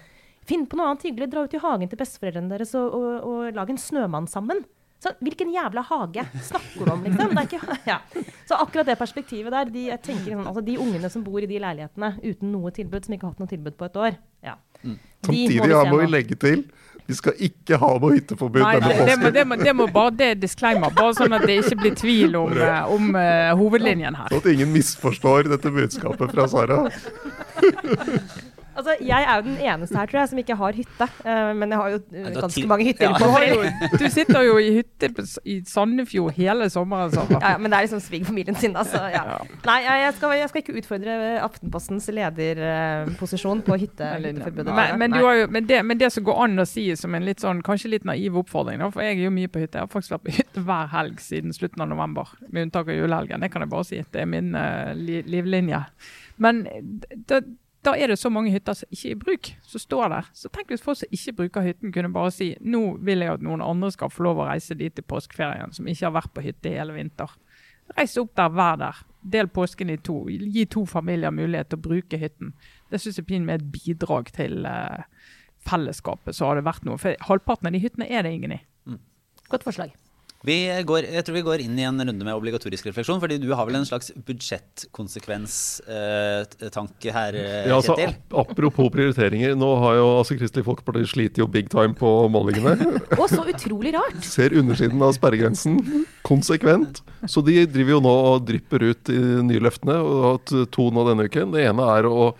[0.48, 1.30] Finn på noe annet hyggelig.
[1.32, 4.64] Dra ut i hagen til besteforeldrene deres og, og, og lag en snømann sammen.
[4.98, 7.30] Så, hvilken jævla hage snakker du om, liksom?
[7.30, 7.98] Det er ikke, ja.
[8.48, 11.46] Så akkurat det perspektivet der, de, jeg tenker, liksom, altså, de ungene som bor i
[11.46, 14.56] de leilighetene uten noe tilbud, som ikke har hatt noe tilbud på et år ja.
[14.82, 14.98] mm.
[15.28, 16.64] Samtidig se må vi legge til
[17.06, 19.88] Vi skal ikke ha noe hytteforbud Nei, denne det, det, må, det, må, det må
[19.94, 23.54] bare det er disclaimer, bare sånn at det ikke blir tvil om, eh, om uh,
[23.62, 24.34] hovedlinjen her.
[24.34, 26.84] Så at ingen misforstår dette budskapet fra Sara.
[28.78, 31.06] Altså, jeg er jo den eneste her, tror jeg, som ikke har hytte.
[31.26, 33.10] Eh, men jeg har jo eh, ganske mange hytter.
[33.10, 33.70] Ja.
[33.98, 35.10] Du, sitter jo i hytte
[35.42, 37.10] i Sandefjord hele sommeren.
[37.32, 38.84] Ja, ja, men det er liksom svigerfamilien sin, da.
[38.86, 39.24] Så ja.
[39.66, 44.70] Nei, jeg skal, jeg skal ikke utfordre Aftenpostens lederposisjon på hytte, hytteforbudet.
[44.78, 47.18] Men, men, du har jo, men, det, men det som går an å si som
[47.18, 49.80] en litt sånn, kanskje litt naiv oppfordring, for jeg er jo mye på hytte.
[49.80, 53.02] Jeg har faktisk vært på hytte hver helg siden slutten av november, med unntak av
[53.02, 53.42] julehelgen.
[53.42, 54.02] Det kan jeg bare si.
[54.14, 55.82] Det er min uh, li, livlinje.
[56.38, 56.62] Men
[57.26, 57.42] da,
[57.88, 60.30] da er det så mange hytter som ikke er i bruk, som står der.
[60.36, 63.44] Så tenk hvis folk som ikke bruker hytten, kunne bare si nå vil jeg at
[63.44, 66.44] noen andre skal få lov å reise dit i påskeferien, som ikke har vært på
[66.44, 67.32] hytte hele vinter.
[67.96, 69.00] Reis opp der, vær der.
[69.24, 70.18] Del påsken i to.
[70.28, 72.52] Gi to familier mulighet til å bruke hytten.
[72.92, 75.06] Det syns jeg er et bidrag til uh,
[75.64, 76.36] fellesskapet.
[76.36, 77.00] Så har det vært noe.
[77.00, 78.60] For halvparten av de hyttene er det ingen i.
[79.48, 79.96] Godt forslag.
[80.46, 80.54] Vi
[80.86, 83.66] går, jeg tror vi går inn i en runde med obligatorisk refleksjon, fordi du har
[83.66, 88.14] vel en slags budsjettkonsekvenstanke her, eh, Ja, altså, Kjetil?
[88.30, 89.56] ap apropos prioriteringer.
[89.58, 92.76] Nå har jo altså Kristelig Folkeparti slitt jo big time på målingene.
[93.20, 94.22] Og så utrolig rart!
[94.22, 95.80] Ser undersiden av sperregrensen
[96.22, 97.02] konsekvent.
[97.26, 99.96] Så de driver jo nå og drypper ut de nye løftene.
[99.98, 101.50] Og har hatt to nå denne uken.
[101.54, 102.30] Det ene er å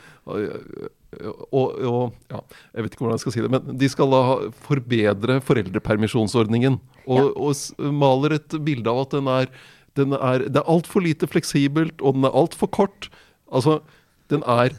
[1.17, 2.41] og, og, ja,
[2.77, 4.23] jeg vet ikke hvordan jeg skal si det, men de skal da
[4.67, 6.81] forbedre foreldrepermisjonsordningen.
[7.09, 7.29] Og, Ja.
[7.49, 9.47] og maler et bilde av at den er,
[9.97, 13.09] den er Det er altfor lite fleksibelt, og den er altfor kort.
[13.51, 13.81] Altså,
[14.29, 14.77] den er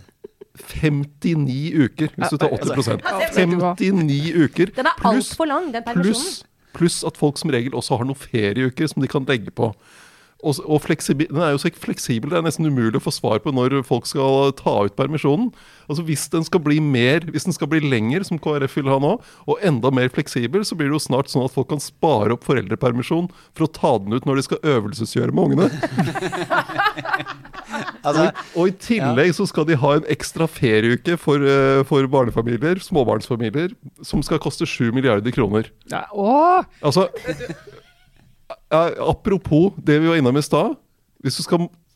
[0.60, 3.02] 59 uker, hvis du tar 80%
[3.34, 4.72] 59 uker.
[4.76, 6.14] Den er altfor lang, den permisjonen.
[6.14, 9.72] Pluss, pluss at folk som regel også har noen ferieuker som de kan legge på.
[10.40, 13.42] Og, og den er jo så ikke fleksibel, det er nesten umulig å få svar
[13.44, 15.50] på når folk skal ta ut permisjonen.
[15.90, 19.00] Altså Hvis den skal bli mer, hvis den skal bli lenger, som KrF vil ha
[19.04, 22.38] nå, og enda mer fleksibel, så blir det jo snart sånn at folk kan spare
[22.38, 25.68] opp foreldrepermisjon for å ta den ut når de skal øvelsesgjøre med ungene.
[28.04, 32.80] Altså, Og i tillegg så skal de ha en ekstra ferieuke for, eh, for barnefamilier,
[32.84, 33.76] småbarnsfamilier,
[34.06, 35.70] som skal koste 7 milliarder kroner.
[35.92, 36.06] Ja!
[36.82, 37.52] Altså, ja,
[39.00, 40.76] apropos det vi var innom i stad.
[41.24, 41.42] Hvis,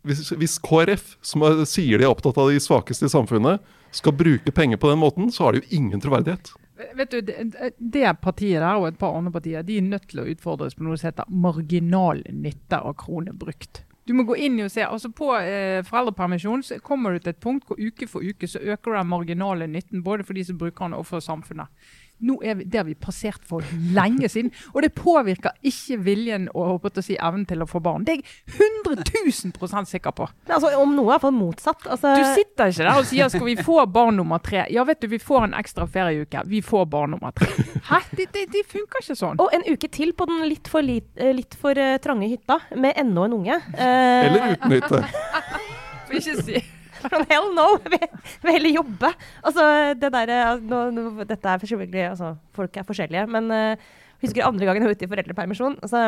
[0.03, 3.63] hvis, hvis KrF, som er, sier de er opptatt av de svakeste i samfunnet,
[3.93, 6.53] skal bruke penger på den måten, så har de jo ingen troverdighet.
[6.97, 10.23] Vet du, det, det partiet der og et par andre partier de er nødt til
[10.23, 13.83] å utfordres på noe som heter marginal nytte av kroner brukt.
[14.03, 17.43] Du må gå inn og se, altså På eh, foreldrepermisjon så kommer du til et
[17.43, 20.89] punkt hvor uke for uke så øker den marginale nytten både for de som bruker
[20.89, 21.71] den og for samfunnet.
[22.23, 24.51] Nå er vi, Det har vi passert for lenge siden.
[24.73, 28.05] Og det påvirker ikke viljen og å si, evnen til å få barn.
[28.05, 29.03] Det er jeg 100
[29.53, 30.27] 000 sikker på.
[30.47, 31.87] Men Altså, om noe er iallfall motsatt.
[31.87, 34.65] Altså, Du sitter ikke der og sier skal vi få barn nummer tre.
[34.71, 36.43] Ja, vet du, vi får en ekstra ferieuke.
[36.47, 37.49] Vi får barn nummer tre.
[37.89, 37.99] Hæ?
[38.15, 39.41] Det, det, det funker ikke sånn.
[39.41, 42.59] og en uke til på den litt for, lit, eh, litt for eh, trange hytta,
[42.77, 43.59] med ennå en unge.
[43.73, 45.03] Eh, Eller uten hytte.
[46.07, 46.63] For ikke si
[47.03, 47.67] Sånn, Hell no!
[47.93, 49.11] Vi vil heller jobbe.
[49.43, 49.65] Altså,
[49.99, 53.25] det der, eh, nå, nå, dette er selvfølgelig altså, Folk er forskjellige.
[53.33, 53.91] Men uh,
[54.23, 55.77] husker andre gangen jeg var ute i foreldrepermisjon.
[55.83, 56.05] Altså,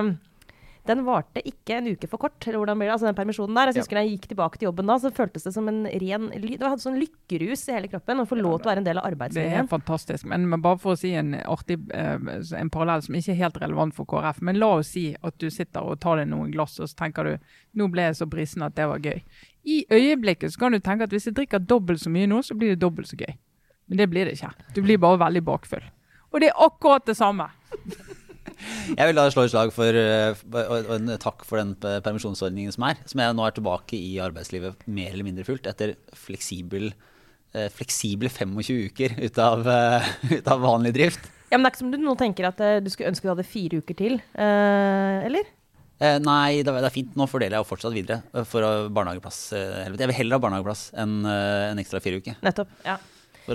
[0.85, 2.37] den varte ikke en uke for kort.
[2.45, 2.93] eller hvordan blir det?
[2.93, 3.71] Altså, den permisjonen der.
[3.71, 6.27] Jeg husker når jeg gikk tilbake til jobben da, så føltes det som en ren
[6.29, 9.01] Det hadde sånn lykkerus i hele kroppen å få lov til å være en del
[9.01, 9.49] av arbeidslivet.
[9.49, 10.27] Det er fantastisk.
[10.29, 12.29] Men, men bare for å si en artig eh,
[12.59, 14.43] en parallell som ikke er helt relevant for KrF.
[14.45, 17.31] Men la oss si at du sitter og tar deg noen glass, og så tenker
[17.31, 19.23] du nå ble jeg så brisen at det var gøy.
[19.65, 22.57] I øyeblikket så kan du tenke at hvis jeg drikker dobbelt så mye nå, så
[22.57, 23.33] blir det dobbelt så gøy.
[23.89, 24.51] Men det blir det ikke.
[24.75, 25.83] Du blir bare veldig bakfull.
[26.33, 27.49] Og det er akkurat det samme.
[28.95, 32.85] Jeg vil da slå et slag for eh, og en takk for den permisjonsordningen som
[32.87, 33.01] er.
[33.09, 36.91] Som jeg nå er tilbake i arbeidslivet mer eller mindre fullt etter fleksibel,
[37.53, 38.55] eh, fleksible 25
[38.87, 41.27] uker ut av, eh, ut av vanlig drift.
[41.51, 43.47] Ja, men det er ikke som du nå tenker at du skulle ønske du hadde
[43.47, 45.51] fire uker til, eh, eller?
[46.03, 47.13] Eh, nei, det er, fint.
[47.15, 49.41] Nå fordeler jeg jo fortsatt videre eh, for å ha barnehageplass.
[49.55, 50.03] eh, helvete.
[50.03, 52.39] Jeg vil heller ha barnehageplass enn eh, en ekstra fire uker.
[52.45, 52.73] Nettopp.
[52.87, 52.97] ja.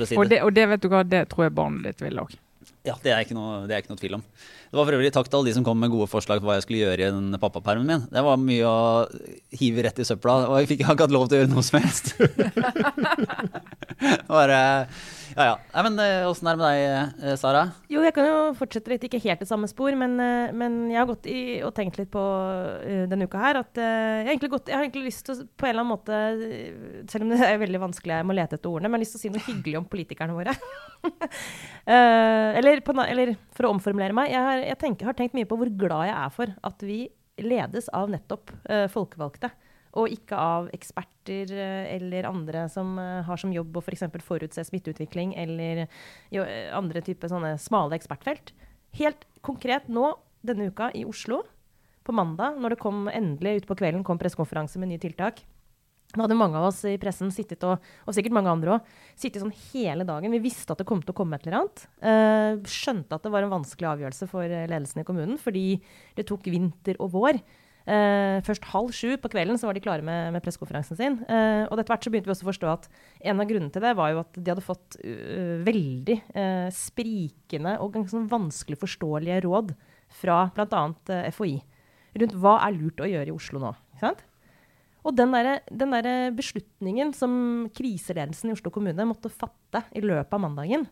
[0.07, 0.41] si Og det.
[0.47, 2.39] og det vet du hva, det tror jeg barnet ditt vil òg.
[2.87, 4.23] Ja, det er noe, det er ikke noe tvil om.
[4.71, 6.57] Det var for øvrig takk til alle de som kom med gode forslag til hva
[6.57, 8.05] jeg skulle gjøre i den pappapermen min.
[8.09, 8.79] Det var mye å
[9.61, 11.81] hive rett i søpla, og jeg fikk ikke hatt lov til å gjøre noe som
[11.83, 12.15] helst.
[14.31, 14.61] Bare,
[15.37, 15.55] ja ja.
[15.75, 17.63] Nei, men eh, åssen er det med deg, eh, Sara?
[17.93, 21.01] Jo, jeg kan jo fortsette litt, ikke helt det samme spor, men, eh, men jeg
[21.01, 24.53] har gått i, og tenkt litt på uh, denne uka her at uh, jeg, har
[24.53, 27.41] gått, jeg har egentlig lyst til å på en eller annen måte, selv om det
[27.47, 29.33] er veldig vanskelig, jeg må lete etter ordene, men jeg har lyst til å si
[29.35, 30.57] noe hyggelig om politikerne våre.
[31.07, 35.49] uh, eller, på, eller for å omformulere meg, jeg, har, jeg tenker, har tenkt mye
[35.49, 37.01] på hvor glad jeg er for at vi
[37.41, 38.53] ledes av nettopp
[38.93, 39.49] folkevalgte.
[39.99, 44.07] Og ikke av eksperter eh, eller andre som eh, har som jobb å f.eks.
[44.07, 48.53] For forutse smitteutvikling eller eh, andre typer sånne smale ekspertfelt.
[49.01, 50.13] Helt konkret nå
[50.47, 51.43] denne uka i Oslo,
[52.07, 55.43] på mandag, når det kom endelig utpå kvelden kom pressekonferanse med nye tiltak.
[56.15, 59.45] Da hadde mange av oss i pressen sittet, og, og sikkert mange andre òg, sittet
[59.45, 60.33] sånn hele dagen.
[60.33, 61.85] Vi visste at det kom til å komme et eller annet.
[62.73, 65.67] Skjønte at det var en vanskelig avgjørelse for ledelsen i kommunen, fordi
[66.17, 67.39] det tok vinter og vår.
[67.89, 71.19] Eh, først halv sju på kvelden så var de klare med, med pressekonferansen sin.
[71.25, 72.89] Eh, og etter hvert så begynte vi også å forstå at
[73.33, 77.77] en av grunnene til det var jo at de hadde fått uh, veldig uh, sprikende
[77.81, 79.73] og ganske sånn vanskelig forståelige råd
[80.21, 80.83] fra bl.a.
[81.09, 81.55] Uh, FHI
[82.21, 83.73] rundt hva er lurt å gjøre i Oslo nå.
[83.95, 84.25] ikke sant?
[85.07, 87.33] Og den der, den der beslutningen som
[87.77, 90.85] kriseledelsen i Oslo kommune måtte fatte i løpet av mandagen,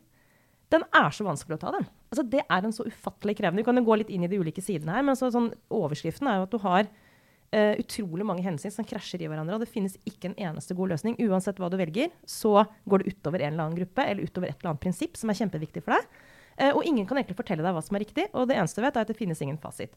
[0.72, 1.88] den er så vanskelig å ta, den.
[2.08, 4.38] Altså, det er en så ufattelig krevende Vi kan jo gå litt inn i de
[4.40, 8.44] ulike sidene her, men så, sånn, overskriften er jo at du har uh, utrolig mange
[8.46, 9.58] hensyn som krasjer i hverandre.
[9.58, 11.18] Og det finnes ikke en eneste god løsning.
[11.28, 14.58] Uansett hva du velger, så går det utover en eller annen gruppe eller utover et
[14.58, 16.24] eller annet prinsipp som er kjempeviktig for deg.
[16.58, 18.86] Uh, og ingen kan egentlig fortelle deg hva som er riktig, og det eneste du
[18.88, 19.92] vet, er at det finnes ingen fasit.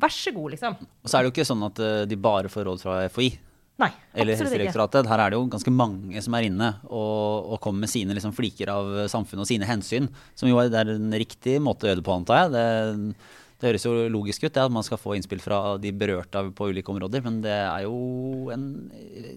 [0.00, 0.78] Vær så god, liksom.
[1.02, 3.34] Og så er det jo ikke sånn at uh, de bare får råd fra FHI.
[3.76, 5.04] Nei, eller absolutt ikke.
[5.10, 8.32] Her er det jo ganske mange som er inne og, og kommer med sine liksom,
[8.36, 10.08] fliker av samfunnet og sine hensyn.
[10.38, 12.54] Som jo er, det er en riktig måte å gjøre det på, antar jeg.
[12.54, 16.42] Det, det høres jo logisk ut det, at man skal få innspill fra de berørte
[16.56, 18.66] på ulike områder, men det er jo en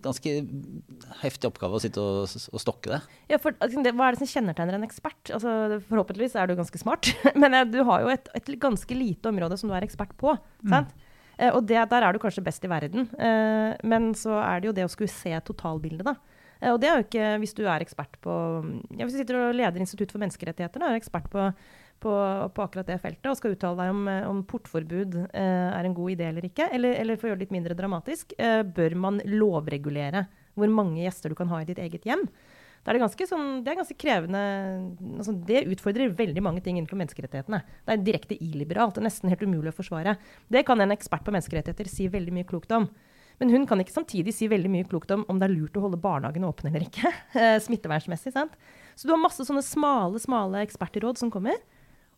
[0.03, 0.33] ganske
[1.21, 2.99] heftig oppgave å sitte og, og stokke det.
[3.31, 5.31] Ja, for, altså, det, Hva er det som kjennetegner en ekspert?
[5.35, 9.31] Altså, forhåpentligvis er du ganske smart, men eh, du har jo et, et ganske lite
[9.31, 10.35] område som du er ekspert på.
[10.67, 10.91] sant?
[10.91, 11.08] Eh,
[11.55, 13.07] og det, der er du kanskje best i verden.
[13.15, 16.17] Eh, men så er det jo det å skulle se totalbildet, da.
[16.59, 18.33] Eh, og det er jo ikke hvis du er ekspert på
[18.97, 21.45] ja, Hvis du sitter og leder Institutt for menneskerettigheter, da, er ekspert på,
[22.03, 22.15] på,
[22.55, 26.15] på, akkurat det feltet og skal uttale deg om, om portforbud eh, er en god
[26.17, 29.23] idé eller ikke, eller, eller for å gjøre det litt mindre dramatisk, eh, bør man
[29.27, 30.27] lovregulere
[30.59, 32.25] hvor mange gjester du kan ha i ditt eget hjem?
[32.83, 34.41] Da er det, ganske sånn, det er ganske krevende
[35.19, 37.59] altså Det utfordrer veldig mange ting innenfor menneskerettighetene.
[37.85, 38.97] Det er direkte illiberalt.
[38.97, 40.15] Er nesten helt umulig å forsvare.
[40.47, 42.87] Det kan en ekspert på menneskerettigheter si veldig mye klokt om.
[43.39, 45.83] Men hun kan ikke samtidig si veldig mye klokt om om det er lurt å
[45.85, 47.11] holde barnehagene åpne eller ikke.
[47.65, 48.55] Smittevernsmessig, sant?
[48.99, 51.55] Så du har masse sånne smale, smale ekspertråd som kommer.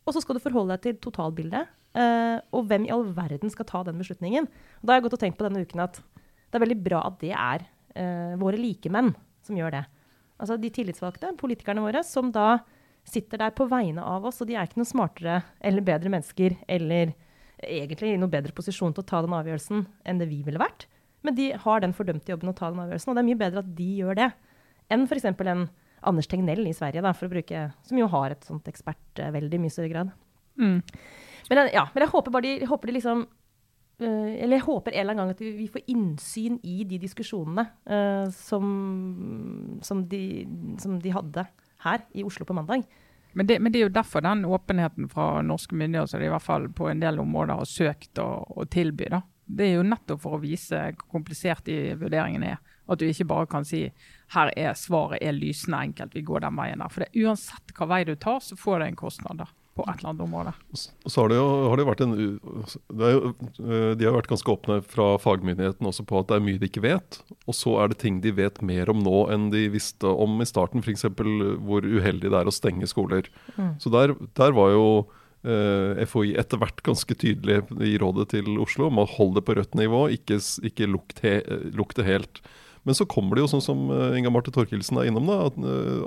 [0.06, 1.70] Og så skal du forholde deg til totalbildet.
[1.92, 4.48] Uh, og hvem i all verden skal ta den beslutningen?
[4.80, 7.02] Og da har jeg gått og tenkt på denne uken at det er veldig bra
[7.08, 9.12] at det er uh, våre likemenn
[9.46, 9.84] som gjør det.
[10.42, 12.64] Altså de tillitsvalgte, politikerne våre, som da
[13.08, 14.42] sitter der på vegne av oss.
[14.42, 17.14] Og de er ikke noe smartere eller bedre mennesker eller
[17.62, 20.88] egentlig i noe bedre posisjon til å ta den avgjørelsen enn det vi ville vært.
[21.22, 23.62] Men de har den fordømte jobben å ta den avgjørelsen, og det er mye bedre
[23.62, 24.32] at de gjør det
[24.92, 25.28] enn f.eks.
[25.30, 25.68] en
[26.10, 29.92] Anders Tegnell i Sverige, da, bruke, som jo har et sånt ekspertvelde i mye større
[29.92, 30.16] grad.
[30.58, 30.80] Mm.
[31.52, 33.22] Men, ja, men, jeg håper bare de, jeg håper de liksom
[34.06, 37.68] eller jeg håper en eller annen gang at vi, vi får innsyn i de diskusjonene
[37.90, 38.66] uh, som,
[39.86, 40.22] som, de,
[40.82, 41.46] som, de, hadde
[41.86, 42.86] her i Oslo på mandag.
[43.38, 46.34] Men det, men det, er jo derfor den åpenheten fra norske myndigheter som de i
[46.34, 49.08] hvert fall på en del områder har søkt å, å tilby.
[49.14, 49.22] da.
[49.46, 52.60] Det er jo nettopp for å vise hvor komplisert de vurderingene er.
[52.92, 53.86] At du ikke bare kan si
[54.36, 56.92] her er svaret er lysende enkelt, vi går den veien der.
[56.92, 59.46] For det, uansett hva vei du tar, så får det en kostnad.
[59.46, 59.48] da
[59.82, 60.54] på et eller annet område.
[60.78, 62.14] Så har det jo, har det vært en,
[63.02, 63.32] det jo,
[63.98, 66.84] De har vært ganske åpne fra fagmyndigheten også på at det er mye de ikke
[66.86, 67.22] vet.
[67.50, 70.48] Og så er det ting de vet mer om nå enn de visste om i
[70.50, 70.84] starten.
[70.86, 71.08] F.eks.
[71.10, 73.30] hvor uheldig det er å stenge skoler.
[73.58, 73.76] Mm.
[73.82, 74.88] Så der, der, var jo
[75.48, 79.58] eh, FHI etter hvert ganske tydelig i rådet til Oslo om å holde det på
[79.58, 80.40] rødt nivå, ikke,
[80.72, 81.40] ikke lukt he,
[81.74, 82.44] lukte helt.
[82.88, 85.58] Men så kommer det jo sånn som Inga Marte Torkelsen er innom, da, at,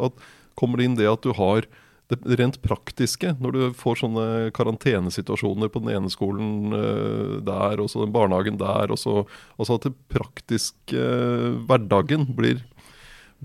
[0.09, 0.25] at
[0.59, 1.67] kommer det inn det at du har
[2.13, 7.89] det rent praktiske, når du får sånne karantenesituasjoner på den ene skolen uh, der, og
[7.91, 9.23] så den barnehagen der, og så
[9.57, 12.61] altså at det praktiske uh, hverdagen blir,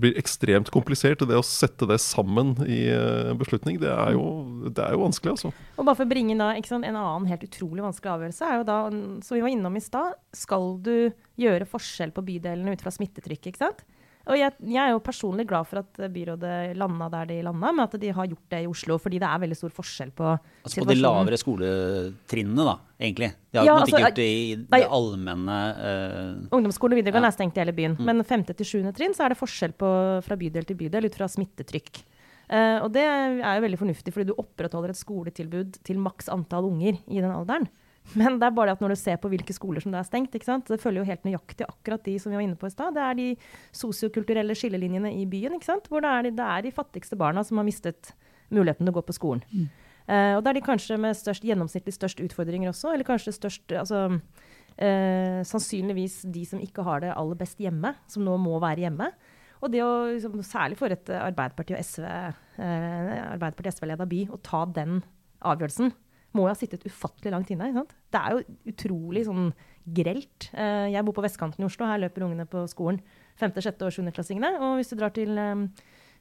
[0.00, 1.24] blir, ekstremt komplisert.
[1.24, 4.26] Og det å sette det sammen i en beslutning, det er, jo,
[4.68, 5.54] det er jo vanskelig, altså.
[5.78, 8.68] Og bare for å bringe da, sant, En annen helt utrolig vanskelig avgjørelse er jo
[8.68, 8.82] da,
[9.24, 10.94] som vi var innom i stad, skal du
[11.40, 13.84] gjøre forskjell på bydelene ut fra smittetrykket, ikke sant?
[14.28, 17.88] Og jeg, jeg, er jo personlig glad for at byrådet landa der de landa, med
[17.88, 18.98] at de har gjort det i Oslo.
[19.00, 23.30] Fordi det er veldig stor forskjell på altså På de lavere skoletrinnene, da, egentlig?
[23.50, 26.54] De har ja, altså, ikke gjort det i det allmenne uh...
[26.58, 27.32] Ungdomsskole og videregående ja.
[27.32, 27.96] er stengt i hele byen.
[27.96, 28.06] Mm.
[28.10, 29.90] Men femte til sjuende trinn så er det forskjell på,
[30.26, 32.04] fra bydel til bydel ut fra smittetrykk.
[32.50, 36.68] Uh, og det er jo veldig fornuftig, fordi du opprettholder et skoletilbud til maks antall
[36.68, 37.70] unger i den alderen.
[38.18, 40.08] Men det er bare det at når du ser på hvilke skoler som det er
[40.08, 42.96] stengt, det følger jo helt nøyaktig akkurat de som vi var inne på i stad.
[42.96, 43.28] Det er de
[43.76, 47.68] sosiokulturelle skillelinjene i byen, hvor det er, de, det er, de, fattigste barna som har
[47.68, 48.12] mistet
[48.50, 49.44] muligheten til å gå på skolen.
[49.52, 49.68] Mm.
[50.10, 53.76] Uh, og det er de kanskje med størst, gjennomsnittlig størst utfordringer også, eller kanskje størst
[53.78, 58.88] altså, uh, sannsynligvis de som ikke har det aller best hjemme, som nå må være
[58.88, 59.12] hjemme.
[59.60, 64.64] Og det å, liksom, særlig for et Arbeiderparti- og SV, uh, Arbeiderparti-SV-leda by, å ta
[64.66, 64.98] den
[65.46, 65.94] avgjørelsen,
[66.36, 67.70] må jo ha sittet ufattelig langt inne.
[67.70, 67.94] Ikke sant?
[68.12, 69.50] Det er jo utrolig sånn
[69.96, 70.50] grelt.
[70.54, 71.88] Eh, jeg bor på vestkanten i Oslo.
[71.88, 73.00] Her løper ungene på skolen.
[73.40, 73.86] 5., 6.
[73.86, 74.52] og 7.-klassingene.
[74.60, 75.64] Og hvis du drar til, eh,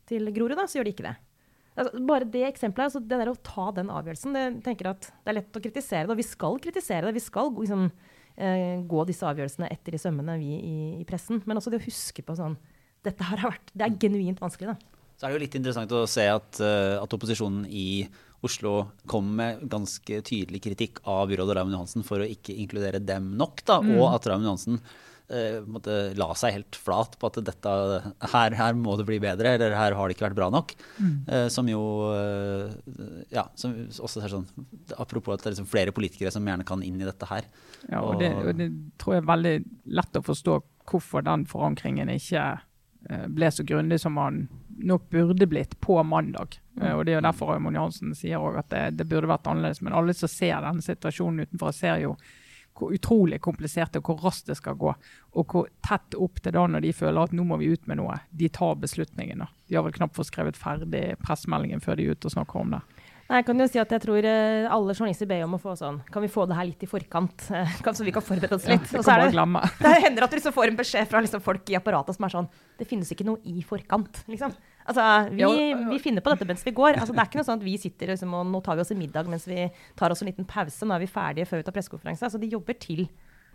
[0.10, 1.16] til Grorud, da, så gjør de ikke det.
[1.80, 5.32] Altså, bare det eksempelet, altså det der å ta den avgjørelsen, det, tenker at det
[5.32, 6.16] er lett å kritisere det.
[6.16, 7.16] Og vi skal kritisere det.
[7.16, 7.92] Vi skal liksom,
[8.36, 11.44] eh, gå disse avgjørelsene etter i sømmene, vi i, i, pressen.
[11.46, 12.58] Men også det å huske på sånn
[13.00, 14.76] Dette har vært Det er genuint vanskelig, da.
[15.16, 18.10] Så er det jo litt interessant å se at, at opposisjonen i
[18.46, 18.74] Oslo
[19.10, 23.64] kom med ganske tydelig kritikk av byrådet Raymond Johansen for å ikke inkludere dem nok,
[23.68, 23.94] da, mm.
[23.98, 24.80] og at Raymond Johansen
[25.30, 27.74] eh, la seg helt flat på at dette,
[28.34, 30.74] her, her, må det bli bedre, eller her har det ikke vært bra nok.
[30.98, 31.18] Mm.
[31.28, 32.80] Eh, som jo eh,
[33.36, 34.48] ja, som også er sånn
[34.98, 37.48] Apropos at det er liksom flere politikere som gjerne kan inn i dette her.
[37.90, 38.72] Ja, og, og det, og det
[39.02, 39.56] tror jeg er veldig
[40.00, 40.58] lett å forstå
[40.90, 42.46] hvorfor den forankringen ikke
[43.10, 44.48] eh, ble så grundig som man
[44.80, 46.60] nok burde blitt på mandag.
[46.80, 46.96] Mm.
[46.96, 49.82] Og Det er jo derfor Raymond Johansen sier også at det, det, burde vært annerledes.
[49.86, 52.16] Men alle som ser denne situasjonen utenfor, ser jo
[52.80, 54.94] hvor utrolig komplisert det og hvor raskt det skal gå.
[55.36, 58.00] Og hvor tett opp til da når de føler at nå må vi ut med
[58.00, 58.22] noe.
[58.32, 59.50] De tar beslutningene.
[59.68, 62.78] De har vel knapt fått skrevet ferdig pressemeldingen før de er ute og snakker om
[62.78, 62.84] det.
[63.30, 65.76] Nei, jeg kan jo si at jeg tror uh, alle journalister ber om å få
[65.78, 68.66] sånn Kan vi få det her litt i forkant, uh, så vi kan forberede oss
[68.66, 68.90] litt?
[68.90, 71.78] Ja, det, det, det, hender at du liksom får en beskjed fra liksom folk i
[71.78, 74.56] apparatet som er sånn Det finnes ikke noe i forkant, liksom.
[74.90, 75.48] Altså, vi,
[75.92, 76.98] vi, finner på dette mens vi går.
[76.98, 78.94] Altså, det er ikke noe sånn at vi sitter liksom, og nå tar vi oss
[78.96, 79.68] en middag mens vi
[80.00, 80.86] tar oss en liten pause.
[80.86, 82.26] Nå er vi ferdige før vi tar pressekonferanse.
[82.30, 83.06] Altså, de jobber til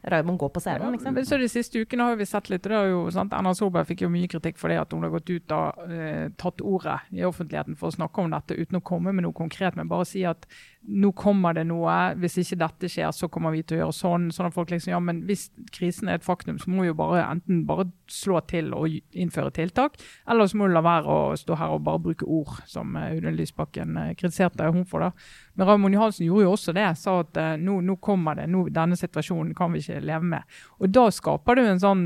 [0.05, 0.93] Raymond går på scenen.
[0.93, 1.17] Liksom.
[1.17, 2.63] Ja, så De siste ukene har vi sett litt.
[2.63, 5.13] det er jo, sant, Erna Solberg fikk jo mye kritikk for det at hun har
[5.15, 8.85] gått ut og eh, tatt ordet i offentligheten for å snakke om dette uten å
[8.85, 10.45] komme med noe konkret, men bare si at
[10.87, 11.93] nå kommer det noe.
[12.21, 14.27] Hvis ikke dette skjer, så kommer vi til å gjøre sånn.
[14.35, 16.97] sånn at folk liksom, ja, men Hvis krisen er et faktum, så må vi jo
[16.99, 19.97] bare enten bare slå til og innføre tiltak,
[20.29, 23.09] eller så må du la være å stå her og bare bruke ord, som uh,
[23.09, 25.07] Audun Lysbakken uh, kritiserte hun for.
[25.07, 25.11] da.
[25.55, 26.87] Men Raymond Johansen gjorde jo også det.
[27.01, 30.61] Sa at uh, nå, nå, kommer det, nå, denne situasjonen kan vi ikke leve med.
[30.81, 32.05] Og Da skaper jo en sånn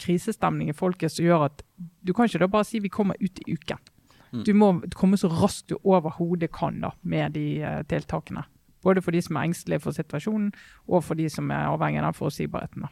[0.00, 1.64] krisestemning i folket som gjør at
[2.04, 3.78] du kan ikke da bare si vi kommer ut i uken.
[4.30, 4.44] Mm.
[4.46, 8.44] Du må komme så raskt du overhodet kan da, med de uh, tiltakene.
[8.84, 10.52] Både for de som er engstelige for situasjonen,
[10.88, 12.86] og for de som er avhengige av forutsigbarheten.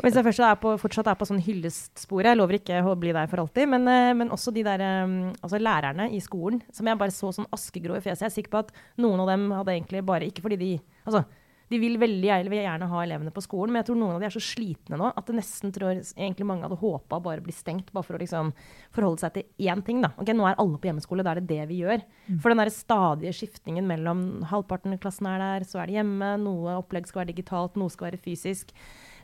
[0.00, 2.94] Og hvis jeg først er på, fortsatt er på sånn hyllestsporet, jeg lover ikke å
[2.96, 6.62] bli der for alltid, men, uh, men også de der, um, altså lærerne i skolen
[6.72, 8.24] som jeg bare så sånn askegrå i fjeset.
[8.24, 10.72] Jeg er sikker på at noen av dem hadde egentlig bare Ikke fordi de
[11.04, 11.26] altså,
[11.70, 14.22] de vil veldig gjerne, vil gjerne ha elevene på skolen, men jeg tror noen av
[14.22, 17.54] de er så slitne nå at det nesten tror egentlig mange hadde håpa bare bli
[17.54, 18.50] stengt, bare for å liksom
[18.96, 20.00] forholde seg til én ting.
[20.02, 20.10] da.
[20.18, 22.02] Ok, Nå er alle på hjemmeskole, da er det det vi gjør.
[22.26, 22.40] Mm.
[22.42, 26.32] For den der stadige skiftingen mellom halvparten av klassen er der, så er det hjemme,
[26.42, 28.74] noe opplegg skal være digitalt, noe skal være fysisk.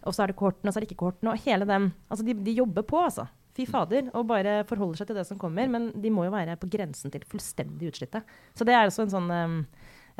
[0.06, 1.34] Og så er det kortene, og så er det ikke kortene.
[1.34, 1.90] Og hele den.
[2.06, 3.26] Altså, de, de jobber på, altså.
[3.56, 4.10] Fy fader.
[4.14, 5.66] Og bare forholder seg til det som kommer.
[5.72, 8.22] Men de må jo være på grensen til fullstendig utslitte.
[8.54, 9.62] Så det er også en sånn um,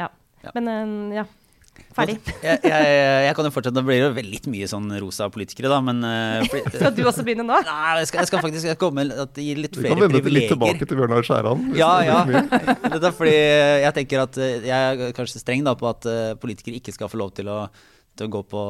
[0.00, 0.08] ja.
[0.42, 0.54] ja.
[0.56, 1.26] Men um, ja.
[1.96, 2.16] Ferdig.
[2.44, 2.88] Jeg, jeg,
[3.24, 3.76] jeg, kan jo fortsette.
[3.78, 7.46] Det blir jo litt mye sånn rosa politikere, da, men uh, Skal du også begynne
[7.46, 7.56] nå?
[7.64, 9.96] Nei, jeg skal, jeg skal faktisk komme at gi litt flere privilegier.
[9.96, 11.64] Du kan vende litt tilbake til Bjørnar Skjæran.
[11.78, 12.18] Ja, ja.
[12.92, 16.34] Dette er fordi jeg tenker at eh, jeg er kanskje streng da, på at uh,
[16.42, 17.62] politikere ikke skal få lov til å,
[18.18, 18.66] til å gå på,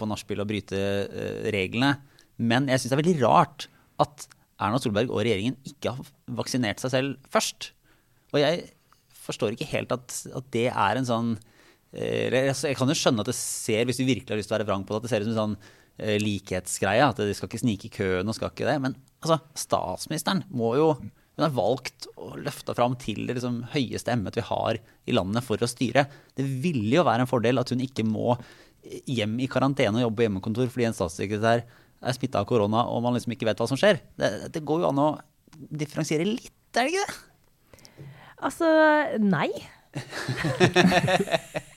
[0.00, 1.98] på nachspiel og bryte uh, reglene.
[2.40, 3.68] Men jeg syns det er veldig rart
[4.00, 4.24] at
[4.60, 7.74] Erna Solberg og regjeringen ikke har vaksinert seg selv først.
[8.32, 8.70] Og jeg
[9.20, 11.59] forstår ikke helt at, at det er en sånn Eh,
[11.90, 14.68] jeg kan jo skjønne at det ser, hvis du virkelig har lyst til å være
[14.68, 17.08] vrang på det, at det ser ut som en sånn uh, likhetsgreie.
[17.08, 18.76] At de skal ikke snike i køen og skal ikke det.
[18.84, 24.12] Men altså, statsministeren må jo Hun har valgt å løfte fram til det liksom, høyeste
[24.12, 24.76] emnet vi har
[25.08, 26.02] i landet for å styre.
[26.36, 28.34] Det ville jo være en fordel at hun ikke må
[29.08, 33.00] hjem i karantene og jobbe på hjemmekontor fordi en statssekretær er smitta av korona og
[33.06, 34.02] man liksom ikke vet hva som skjer.
[34.20, 35.08] Det, det går jo an å
[35.56, 38.04] differensiere litt, er det ikke det?
[38.40, 38.68] Altså,
[39.20, 39.48] nei.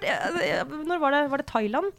[0.00, 1.26] Når var det?
[1.32, 1.92] Var det Thailand?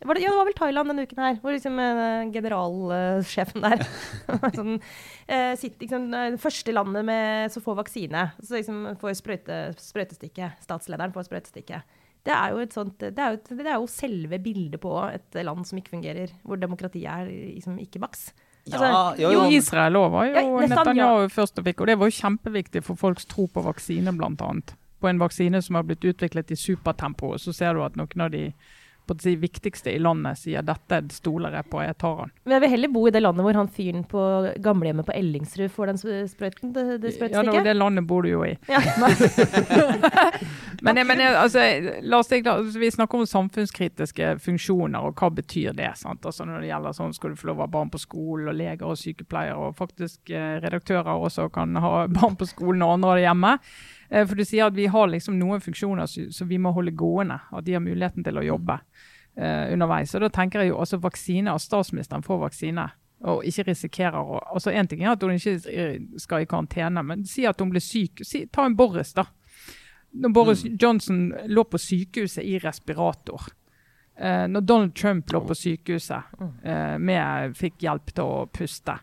[0.00, 3.82] Var det, ja, det var vel Thailand denne uken her, hvor liksom uh, generalsjefen der
[4.56, 8.30] sånn, uh, sitter, liksom, Det første landet med så få vaksine.
[8.40, 10.62] Så liksom får sprøyte, sprøytestikket.
[10.64, 11.98] Statslederen får sprøytestikket.
[12.24, 15.40] Det er, jo et sånt, det, er jo, det er jo selve bildet på et
[15.44, 18.30] land som ikke fungerer, hvor demokratiet er liksom ikke maks.
[18.70, 19.46] Altså, ja, jo, jo.
[19.56, 21.30] Israel òg var jo ja, Netanyahu ja.
[21.32, 24.76] først og fikk, og det var jo kjempeviktig for folks tro på vaksine, blant annet
[25.00, 28.30] på en vaksine som har blitt utviklet i supertempo, så ser du at noen av
[28.34, 28.50] de
[29.18, 32.32] si, viktigste i landet sier dette stoler jeg på, jeg tar han.
[32.44, 34.22] Men jeg vil heller bo i det landet hvor han fyren på
[34.62, 36.74] gamlehjemmet på Ellingsrud får den sprøyten.
[36.76, 38.54] Det, det Ja, det, det landet bor du jo i.
[38.70, 38.82] Ja.
[40.80, 41.60] Men, men altså,
[42.28, 45.90] tenke, altså, vi snakker om samfunnskritiske funksjoner, og hva betyr det?
[46.00, 46.24] sant?
[46.24, 48.56] Altså, når det gjelder sånn, Skal du få lov å ha barn på skolen, og
[48.56, 53.10] leger og sykepleiere, og faktisk eh, redaktører også kan ha barn på skolen og andre
[53.12, 53.52] av det hjemme.
[54.10, 57.40] Eh, for du sier at vi har liksom noen funksjoner som vi må holde gående,
[57.50, 58.80] at de har muligheten til å jobbe
[59.36, 60.14] eh, underveis.
[60.14, 62.88] Og da tenker jeg jo også vaksine, at statsministeren får vaksine.
[63.30, 67.04] Og ikke risikerer å altså En ting er at hun ikke eh, skal i karantene,
[67.04, 68.24] men si at hun blir syk.
[68.26, 69.26] Si, ta en Boris, da.
[70.10, 73.44] Når Boris Johnson lå på sykehuset i respirator.
[74.18, 76.22] Eh, når Donald Trump lå på sykehuset,
[76.64, 78.98] eh, med, fikk hjelp til å puste.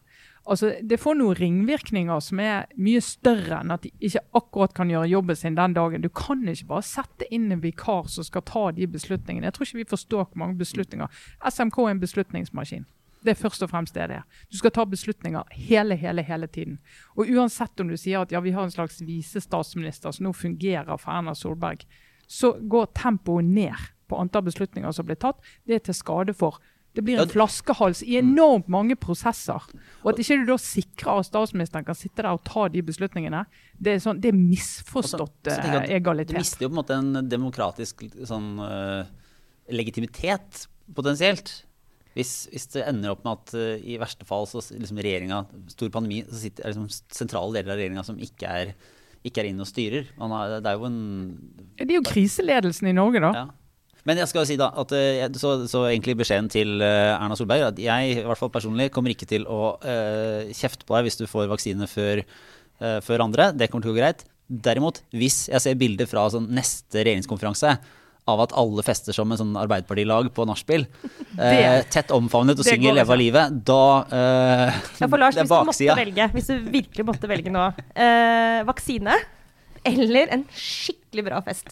[0.47, 4.91] Altså, det får noen ringvirkninger som er mye større enn at de ikke akkurat kan
[4.91, 6.05] gjøre jobben sin den dagen.
[6.05, 9.49] Du kan ikke bare sette inn en vikar som skal ta de beslutningene.
[9.49, 11.19] Jeg tror ikke vi forstår hvor mange beslutninger.
[11.51, 12.87] SMK er en beslutningsmaskin.
[13.27, 14.39] Det er først og fremst det det er.
[14.47, 16.79] Du skal ta beslutninger hele, hele, hele tiden.
[17.17, 20.95] Og uansett om du sier at ja, vi har en slags visestatsminister som nå fungerer
[20.95, 21.83] for Erna Solberg,
[22.27, 25.43] så går tempoet ned på antall beslutninger som blir tatt.
[25.67, 26.61] Det er til skade for
[26.97, 29.61] det blir en flaskehals i enormt mange prosesser.
[30.01, 33.43] Og at ikke du da sikrer at statsministeren kan sitte der og ta de beslutningene,
[33.77, 36.79] det er, sånn, det er misforstått Så- så at eh, Du mister jo på en
[36.81, 39.05] måte en demokratisk sånn, uh,
[39.69, 40.65] legitimitet,
[40.97, 41.63] potensielt.
[42.17, 45.93] Hvis, hvis det ender opp med at uh, i verste fall så liksom regjeringa, stor
[45.93, 48.73] pandemi, så sitter er liksom sentrale deler av regjeringa som ikke er,
[49.27, 50.09] ikke er inne og styrer.
[50.17, 50.99] Man har, det er jo en
[51.77, 53.33] Det er jo kriseledelsen i Norge, da.
[53.43, 53.45] ja.
[54.07, 57.35] Men jeg skal jo si da at eh, så, så egentlig beskjeden til eh, Erna
[57.35, 60.95] Solberg er at jeg i hvert fall personlig kommer ikke til å uh, kjefte på
[60.95, 62.23] deg hvis du får vaksine før,
[62.79, 63.51] uh, før andre.
[63.57, 64.23] Det kommer til å gå greit.
[64.47, 67.75] Derimot, hvis jeg ser bilder fra sånn neste regjeringskonferanse
[68.27, 70.85] av at alle fester som en sånn Arbeiderpartilag på nachspiel,
[71.39, 75.51] eh, tett omfavnet og synger 'Leve av livet', da eh, Ja, Lars, Det er hvis
[75.51, 75.97] du baksida.
[75.99, 79.15] velge, hvis du virkelig måtte velge nå, eh, vaksine
[79.87, 81.71] eller en skikkelig bra fest,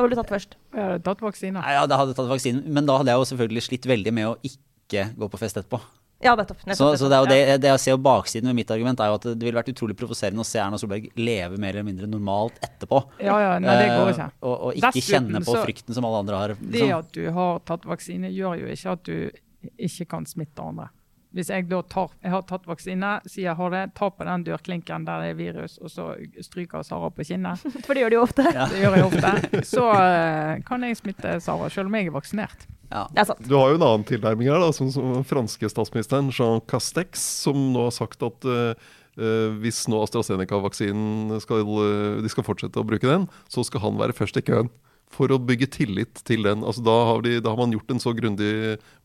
[0.00, 0.54] hva ville du tatt først?
[0.72, 1.60] Jeg hadde tatt vaksine.
[1.60, 2.66] Nei, ja, da hadde jeg tatt vaksinen.
[2.72, 5.80] Men da hadde jeg jo selvfølgelig slitt veldig med å ikke gå på fest etterpå.
[6.20, 6.60] Ja, nettopp.
[6.60, 9.08] Så, nettopp, så det er jo det, det jeg ser baksiden med mitt argument, er
[9.08, 12.08] jo at det ville vært utrolig provoserende å se Erna Solberg leve mer eller mindre
[12.08, 13.00] normalt etterpå.
[13.24, 14.26] Ja, ja, nei, det går ikke.
[14.28, 16.54] Eh, og, og ikke Dessuten kjenne på frykten som alle andre har.
[16.60, 16.92] Det liksom.
[16.98, 20.90] at du har tatt vaksine, gjør jo ikke at du ikke kan smitte andre.
[21.36, 24.44] Hvis jeg da tar, jeg har tatt vaksine, sier jeg har det, tar på den
[24.48, 26.08] dørklinken der det er virus, og så
[26.42, 28.46] stryker Sara på kinnet, For det gjør de jo ofte.
[28.50, 28.66] Ja.
[28.70, 32.66] det gjør jeg ofte, så eh, kan jeg smitte Sara, selv om jeg er vaksinert.
[32.90, 33.04] Ja.
[33.14, 33.44] Det er sant.
[33.46, 37.22] Du har jo en annen tilnærming her, da, som, som den franske statsministeren Jean Castex,
[37.44, 42.78] som nå har sagt at uh, Uh, hvis nå AstraZeneca-vaksinen skal, uh, de skal fortsette
[42.78, 44.70] å bruke den, så skal han være først i køen.
[45.10, 46.62] For å bygge tillit til den.
[46.62, 48.50] Altså, da, har de, da har man gjort en så grundig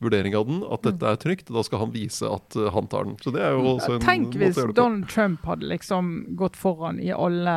[0.02, 1.50] vurdering av den at dette er trygt.
[1.50, 3.16] Da skal han vise at eh, han tar den.
[3.24, 4.60] Så det er jo også en Tenk måte hvis.
[4.78, 7.56] Donald Trump hadde liksom gått foran i alle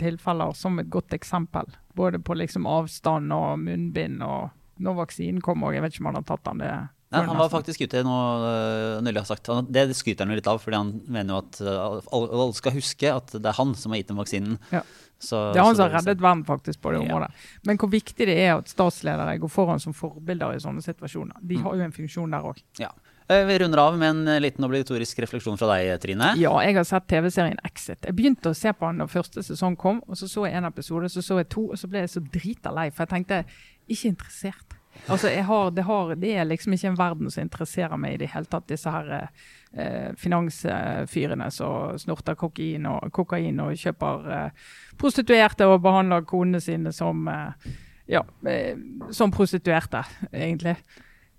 [0.00, 1.68] tilfeller som et godt eksempel.
[1.98, 4.48] Både på liksom avstand og munnbind og
[4.80, 5.76] når vaksinen kom òg.
[5.76, 6.64] Jeg vet ikke om han har tatt den.
[6.64, 6.72] det
[7.10, 10.46] Nei, han var faktisk ute nå øh, nylig har sagt Det skryter han jo litt
[10.46, 13.90] av, fordi han mener jo at alle, alle skal huske at det er han som
[13.90, 14.60] har gitt dem vaksinen.
[14.70, 14.84] Ja.
[15.20, 17.14] Så, Det er han som har reddet verden faktisk på det Ja.
[17.14, 17.30] området.
[17.66, 21.36] Men hvor viktig det er at statsledere går foran som forbilder i sånne situasjoner.
[21.46, 22.62] De har jo en funksjon der òg.
[22.80, 22.88] Ja.
[23.28, 26.32] Eh, Vi runder av med en eh, liten obligatorisk refleksjon fra deg, Trine.
[26.40, 28.00] Ja, jeg har sett TV-serien Exit.
[28.02, 30.64] Jeg begynte å se på den da første sesong kom, og så så jeg en
[30.64, 33.44] episode, så så jeg to, og så ble jeg så drita lei, for jeg tenkte
[33.88, 34.79] ikke interessert.
[35.06, 38.30] Altså, har, det, har, det er liksom ikke en verden som interesserer meg i det
[38.34, 45.68] hele tatt, disse her eh, finansfyrene som snorter kokain og, kokain og kjøper eh, prostituerte
[45.70, 47.70] og behandler konene sine som, eh,
[48.10, 48.74] ja, eh,
[49.16, 50.76] som prostituerte, egentlig.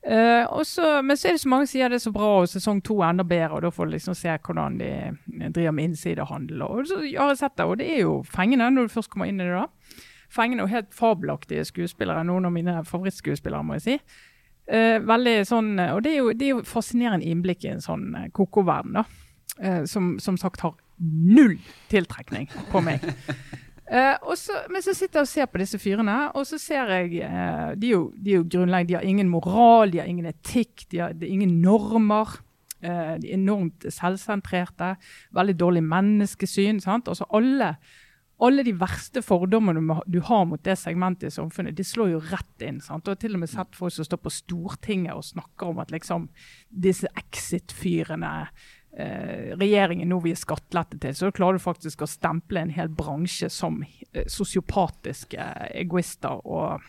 [0.01, 0.65] Eh, og
[1.05, 2.97] men så er det så mange som sier det er så bra, og sesong to
[3.01, 3.53] er enda bedre.
[3.55, 4.91] og Da får du liksom se hvordan de
[5.53, 6.63] driver med innsidehandel.
[6.65, 9.29] Og så har jeg sett det, og det er jo fengende når du først kommer
[9.29, 9.53] inn i det.
[9.53, 9.67] da.
[10.31, 12.23] Fengende og helt fabelaktige skuespillere.
[12.27, 13.97] Noen av mine favorittskuespillere, må jeg si.
[14.71, 18.13] Eh, veldig sånn, og det er jo, det er jo fascinerende innblikk i en sånn
[18.15, 19.03] eh, koko-verden, da.
[19.59, 21.57] Eh, som som sagt har null
[21.91, 23.03] tiltrekning på meg.
[23.91, 27.25] Eh, så, men så sitter jeg og ser på disse fyrene, og så ser jeg
[27.27, 30.29] eh, de, er jo, de er jo grunnleggende, de har ingen moral, de har ingen
[30.29, 32.37] etikk, de har, de har ingen normer.
[32.79, 34.93] Eh, de er enormt selvsentrerte,
[35.35, 36.79] veldig dårlig menneskesyn.
[36.79, 37.11] sant?
[37.11, 37.73] Altså alle,
[38.41, 42.65] alle de verste fordommene du har mot det segmentet i samfunnet, de slår jo rett
[42.65, 42.79] inn.
[42.81, 43.05] sant?
[43.05, 45.93] Og har til og med sett folk som står på Stortinget og snakker om at
[45.93, 46.25] liksom
[46.73, 48.31] disse Exit-fyrene
[48.97, 52.89] eh, regjeringen nå vil gi skattelette til, så klarer du faktisk å stemple en hel
[52.89, 55.51] bransje som eh, sosiopatiske
[55.83, 56.81] egoister og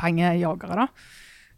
[0.00, 0.88] pengejagere, da.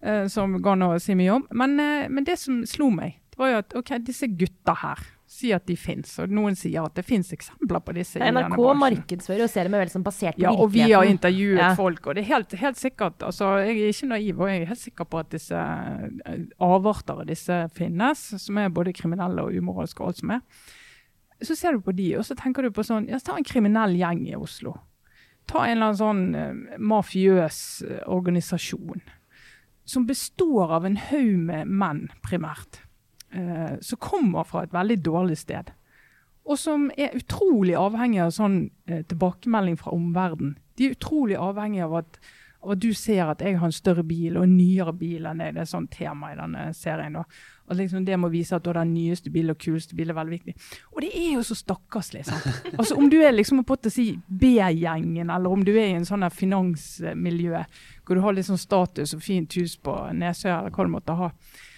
[0.05, 1.49] eh, som ga nå å si mye om.
[1.57, 5.13] Men, eh, men det som slo meg, det var jo at ok, disse gutta her
[5.27, 8.21] si at de fins, og noen sier at det fins eksempler på disse.
[8.23, 11.59] i NRK markedsfører og ser dem vel som basert på Ja, og vi har intervjuet
[11.59, 11.75] Ja.
[11.75, 14.67] folk, og det er helt, helt sikkert altså Jeg er ikke naiv, og jeg er
[14.71, 19.53] helt sikker på at disse eh, avarter av disse finnes, som er både kriminelle og
[19.59, 20.41] umoralske og alt som er.
[21.43, 23.97] Så ser du på de, og så tenker du på sånn ja, Ta en kriminell
[23.99, 24.77] gjeng i Oslo.
[25.47, 29.03] Ta en eller annen sånn eh, mafiøs eh, organisasjon
[29.87, 32.81] som består av en haug med menn, primært,
[33.37, 35.73] eh, som kommer fra et veldig dårlig sted.
[36.47, 40.57] Og som er utrolig avhengig av sånn eh, tilbakemelding fra omverdenen.
[40.79, 42.19] De er utrolig avhengig av at,
[42.63, 45.43] av at du ser at jeg har en større bil og en nyere bil enn
[45.43, 45.57] deg.
[45.57, 47.19] Det er sånn tema i denne serien.
[47.19, 47.25] da.
[47.67, 50.21] At liksom Det må vise at du har den nyeste bilen og kuleste bilen er
[50.21, 50.55] veldig viktig.
[50.95, 52.25] Og det er jo så stakkarslig.
[52.29, 52.47] sant?
[52.79, 56.07] Altså Om du er liksom på å si B-gjengen, eller om du er i en
[56.07, 57.65] sånn finansmiljø
[58.07, 61.17] hvor du har litt sånn status og fint hus på Nesøya, eller hva du måtte
[61.19, 61.33] ha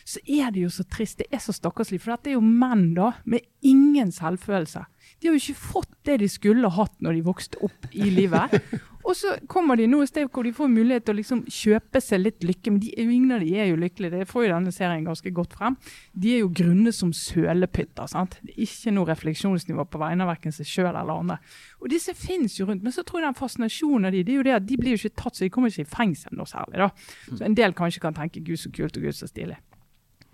[0.09, 1.21] så er det jo så trist.
[1.21, 2.01] Det er så stakkarslig.
[2.01, 4.87] For dette er jo menn da, med ingen selvfølelse.
[5.19, 8.55] De har jo ikke fått det de skulle hatt når de vokste opp i livet.
[9.09, 12.01] Og så kommer de nå et sted hvor de får mulighet til å liksom kjøpe
[12.05, 12.73] seg litt lykke.
[12.75, 14.21] Men de, ingen av de er jo lykkelige.
[14.21, 15.79] Det får jo denne serien ganske godt frem.
[16.13, 18.11] De er jo grunne som sølepytter.
[18.13, 18.37] sant?
[18.43, 21.39] Det er ikke noe refleksjonsnivå på vegne av verken seg sjøl eller andre.
[21.81, 22.85] Og disse fins jo rundt.
[22.85, 24.97] Men så tror jeg den fascinasjonen av de, det er jo det at de blir
[24.97, 26.85] jo ikke tatt, så de kommer ikke i fengsel noe særlig.
[26.85, 26.91] da.
[27.31, 29.57] Så en del kanskje kan tenke 'gud så kult' og 'gud så stilig'.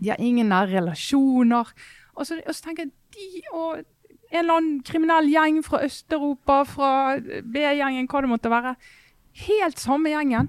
[0.02, 1.70] De har ingen nære relasjoner.
[2.14, 3.82] Og så, og så tenker jeg de og
[4.34, 6.90] en eller annen kriminell gjeng fra Øst-Europa, fra
[7.20, 8.74] B-gjengen, hva det måtte være.
[9.44, 10.48] Helt samme gjengen.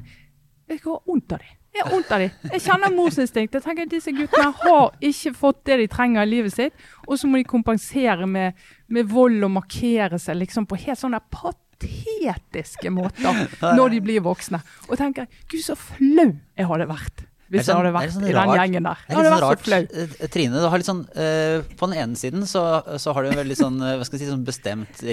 [0.69, 1.51] Jeg har vondt av dem.
[1.75, 2.31] Jeg har vondt av dem.
[2.53, 3.57] Jeg kjenner morsinstinkt.
[3.57, 7.19] Jeg tenker at Disse guttene har ikke fått det de trenger i livet sitt, og
[7.19, 8.55] så må de kompensere med,
[8.87, 14.63] med vold og markere seg liksom på helt sånne patetiske måter når de blir voksne.
[14.87, 18.23] Og tenker gud, så flau jeg hadde vært hvis hadde sånn- det er vært sånn
[18.23, 18.97] i den rart- gjengen der.
[19.05, 20.19] Det er hadde litt sånn rart.
[20.21, 22.63] Eh, Trine, du har litt sånn uh, På den ene siden så,
[22.97, 25.03] så har du en veldig sånn, eh, hva skal jeg si, sånn bestemt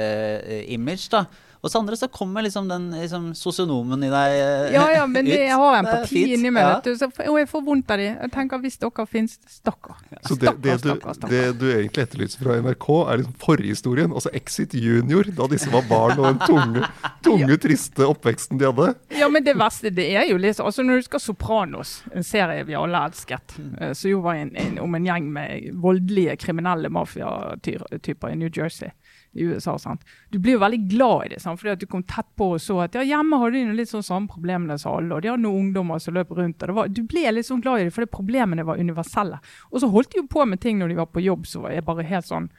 [0.00, 1.26] regel-image, da.
[1.66, 4.74] Og så andre så kommer liksom den liksom, sosionomen i deg ut.
[4.76, 5.40] Ja, ja, men det, ut.
[5.48, 6.76] jeg har empati inni meg, ja.
[6.76, 6.98] vet du.
[7.00, 8.06] Så, og jeg får vondt av de.
[8.12, 9.98] Jeg tenker hvis dere finnes, stakkar.
[10.28, 11.34] Så det, det, Stakkar, du, stakkar, stakkar.
[11.34, 14.14] det du egentlig etterlyser fra NRK, er liksom forhistorien.
[14.14, 16.90] Altså Exit Junior, da disse var barn og den tunge,
[17.26, 18.92] tunge triste oppveksten de hadde.
[19.18, 22.64] Ja, men det verste, det er jo liksom Altså, når du skal Sopranos, en serie
[22.66, 26.90] vi alle elsket, eh, som jo var en, en, om en gjeng med voldelige kriminelle
[26.90, 28.90] mafiatyper i New Jersey.
[29.36, 30.04] I USA, sant?
[30.32, 31.60] Du blir jo veldig glad i det, sant?
[31.60, 34.06] fordi at du kom tett på og så at ja, hjemme hadde de litt sånn
[34.06, 36.62] samme problemene som alle, og de hadde noen ungdommer som løp rundt.
[36.62, 39.40] og det var, Du ble litt sånn glad i det, fordi problemene var universelle.
[39.70, 41.76] Og så holdt de jo på med ting når de var på jobb som var
[41.86, 42.50] bare helt sånn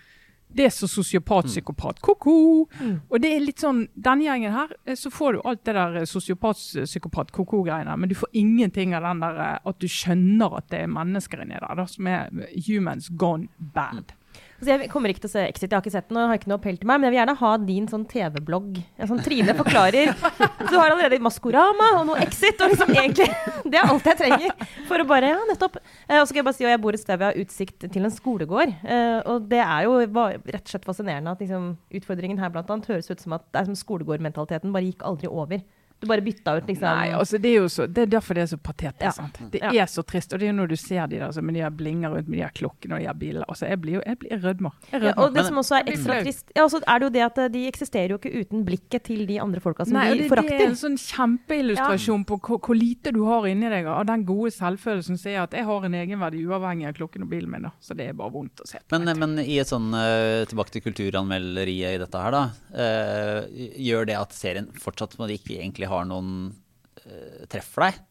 [0.47, 2.67] det er så sosiopat, psykopat, ko-ko.
[3.09, 5.97] Og det er litt sånn, denne gjengen her, eh, så får du alt det der
[6.01, 10.57] eh, sosiopat, psykopat, ko-ko-greiene, men du får ingenting av den der eh, at du skjønner
[10.61, 12.31] at det er mennesker inni der, da, som er
[12.67, 14.15] humans gone bad.
[14.57, 16.39] Så jeg kommer ikke til å se Exit, jeg har ikke sett den og har
[16.39, 18.79] ikke noe appell til meg, men jeg vil gjerne ha din sånn TV-blogg.
[18.97, 20.13] En sånn Trine forklarer.
[20.63, 23.29] Du har allerede Maskorama og noe Exit, og liksom egentlig
[23.71, 24.53] Det er alt jeg trenger
[24.87, 25.77] for å bare Ja, nettopp.
[26.07, 27.87] Eh, og så skal jeg bare si at jeg bor et sted vi har utsikt
[27.93, 28.73] til en skolegård.
[28.87, 32.89] Eh, og det er jo rett og slett fascinerende at liksom, utfordringen her blant annet
[32.89, 35.61] høres ut som at det er som skolegårdmentaliteten bare gikk aldri over.
[35.99, 38.43] Du bare bytta ut liksom Nei, altså det er jo så, det er derfor det
[38.43, 39.01] er så patetisk.
[39.01, 39.11] Ja.
[39.15, 39.39] sant?
[39.51, 39.71] Det Ja.
[39.83, 40.33] er så trist.
[40.33, 42.27] Og det er jo når du ser de der altså, med de her blinger rundt
[42.27, 43.45] med de her klokkene og de her bilene.
[43.49, 44.71] Altså, jeg blir jo jeg blir jeg rødmer.
[44.93, 47.37] Ja, og det som også er ekstra trist, ja, også er det jo det at
[47.37, 50.43] eh, de eksisterer jo ikke uten blikket til de andre folka som Nei, de det,
[50.47, 54.25] det er en sånn kjempeillustrasjon på hvor, hvor lite du har inni deg av den
[54.27, 57.67] gode selvfølelsen som er at jeg har en egenverdi uavhengig av klokken og bilen min.
[57.67, 57.73] da.
[57.81, 58.99] Så det er bare vondt å se på.
[58.99, 62.43] Men, men i et sånn, uh, tilbake til kulturanmelderiet i dette her, da.
[62.69, 63.47] Uh,
[63.81, 66.51] gjør det at serien fortsatt må de ikke egentlig har noen
[67.05, 68.03] uh, treff for deg?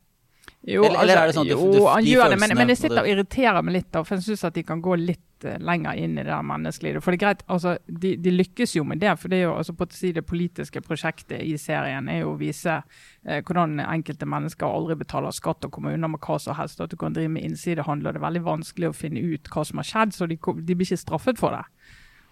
[0.66, 2.56] Jo, Eller- eller er det sånn at du- jo, du- han de gjør det, men,
[2.58, 5.44] men jeg sitter og irriterer meg litt, for jeg syns at de kan gå litt
[5.44, 7.02] eh, lenger inn i det menneskelige.
[7.04, 9.52] For det er greit, altså, de, de lykkes jo med det, for det er jo
[9.60, 12.80] altså, på å si det politiske prosjektet i serien er jo å vise
[13.26, 16.80] eh, hvordan enkelte mennesker aldri betaler skatt og kommer unna med hva som helst.
[16.80, 19.62] At du kan drive med innsidehandel, og det er veldig vanskelig å finne ut hva
[19.64, 21.62] som har skjedd, så de, de blir ikke straffet for det.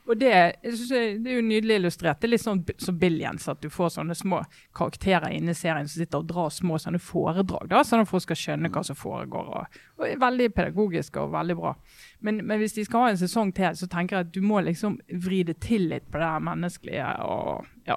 [0.04, 2.18] Og det, jeg det er jo nydelig illustrert.
[2.20, 4.42] Det er litt sånn som Billions, at du får sånne små
[4.76, 8.26] karakterer inne i serien som sitter og drar små sånne foredrag, da, sånn at folk
[8.26, 9.48] skal skjønne hva som foregår.
[9.48, 11.72] Og, og er veldig pedagogisk og veldig bra.
[12.20, 14.60] Men, men hvis de skal ha en sesong til, så tenker jeg at du må
[14.66, 17.08] liksom vri det til litt på det her menneskelige.
[17.24, 17.96] og ja.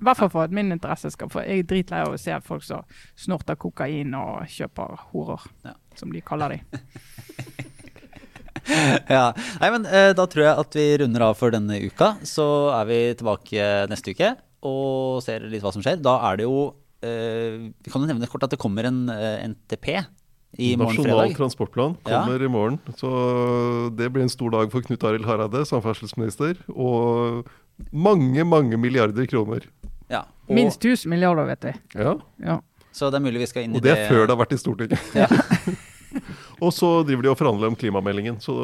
[0.00, 2.38] I hvert fall for at min interesse skal få Jeg er dritlei av å se
[2.46, 2.86] folk som
[3.18, 5.74] snorter kokain og kjøper horer, Ja.
[5.98, 6.62] som de kaller de.
[9.16, 9.24] ja.
[9.60, 12.12] Nei, men eh, da tror jeg at vi runder av for denne uka.
[12.26, 12.44] Så
[12.76, 14.34] er vi tilbake neste uke
[14.66, 16.00] og ser litt hva som skjer.
[16.04, 16.56] Da er det jo
[17.00, 19.88] eh, Vi kan jo nevne kort at det kommer en eh, NTP
[20.60, 21.36] i morgen Nasjonal fredag.
[21.38, 22.24] transportplan Ja.
[22.24, 22.78] kommer i morgen.
[22.98, 23.10] Så
[23.96, 26.58] det blir en stor dag for Knut Arild Hareide, samferdselsminister.
[26.74, 27.46] Og
[27.94, 29.68] mange, mange milliarder kroner.
[30.10, 31.76] Ja, og, Minst 1000 milliarder, vet vi.
[32.02, 32.58] Ja, Ja.
[32.90, 34.38] Så det er mulig vi skal inn i det Og det er før det har
[34.40, 35.12] vært i Stortinget.
[35.14, 35.28] Ja.
[36.60, 38.54] og så driver de og forhandler om klimameldingen, så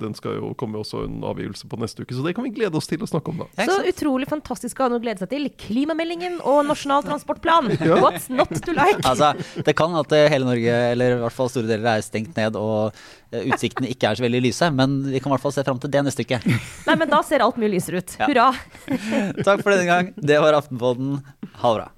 [0.00, 2.16] den skal jo komme også en avgivelse på neste uke.
[2.16, 3.66] Så det kan vi glede oss til å snakke om, da.
[3.68, 5.48] Så utrolig fantastisk å ha noe å glede seg til.
[5.60, 7.72] Klimameldingen og Nasjonal transportplan.
[7.84, 7.98] Ja.
[8.00, 9.02] What's not to like?
[9.04, 9.32] Altså,
[9.66, 12.56] det kan at eh, hele Norge, eller i hvert fall store deler, er stengt ned
[12.56, 12.94] og
[13.34, 15.80] eh, utsiktene ikke er så veldig lyse, men vi kan i hvert fall se fram
[15.82, 16.40] til det neste uke.
[16.88, 18.16] Nei, men da ser alt mye lysere ut.
[18.22, 18.30] Ja.
[18.30, 18.48] Hurra.
[19.46, 20.14] Takk for denne gang.
[20.16, 21.18] Det var Aftenpodden.
[21.60, 21.90] Ha det bra.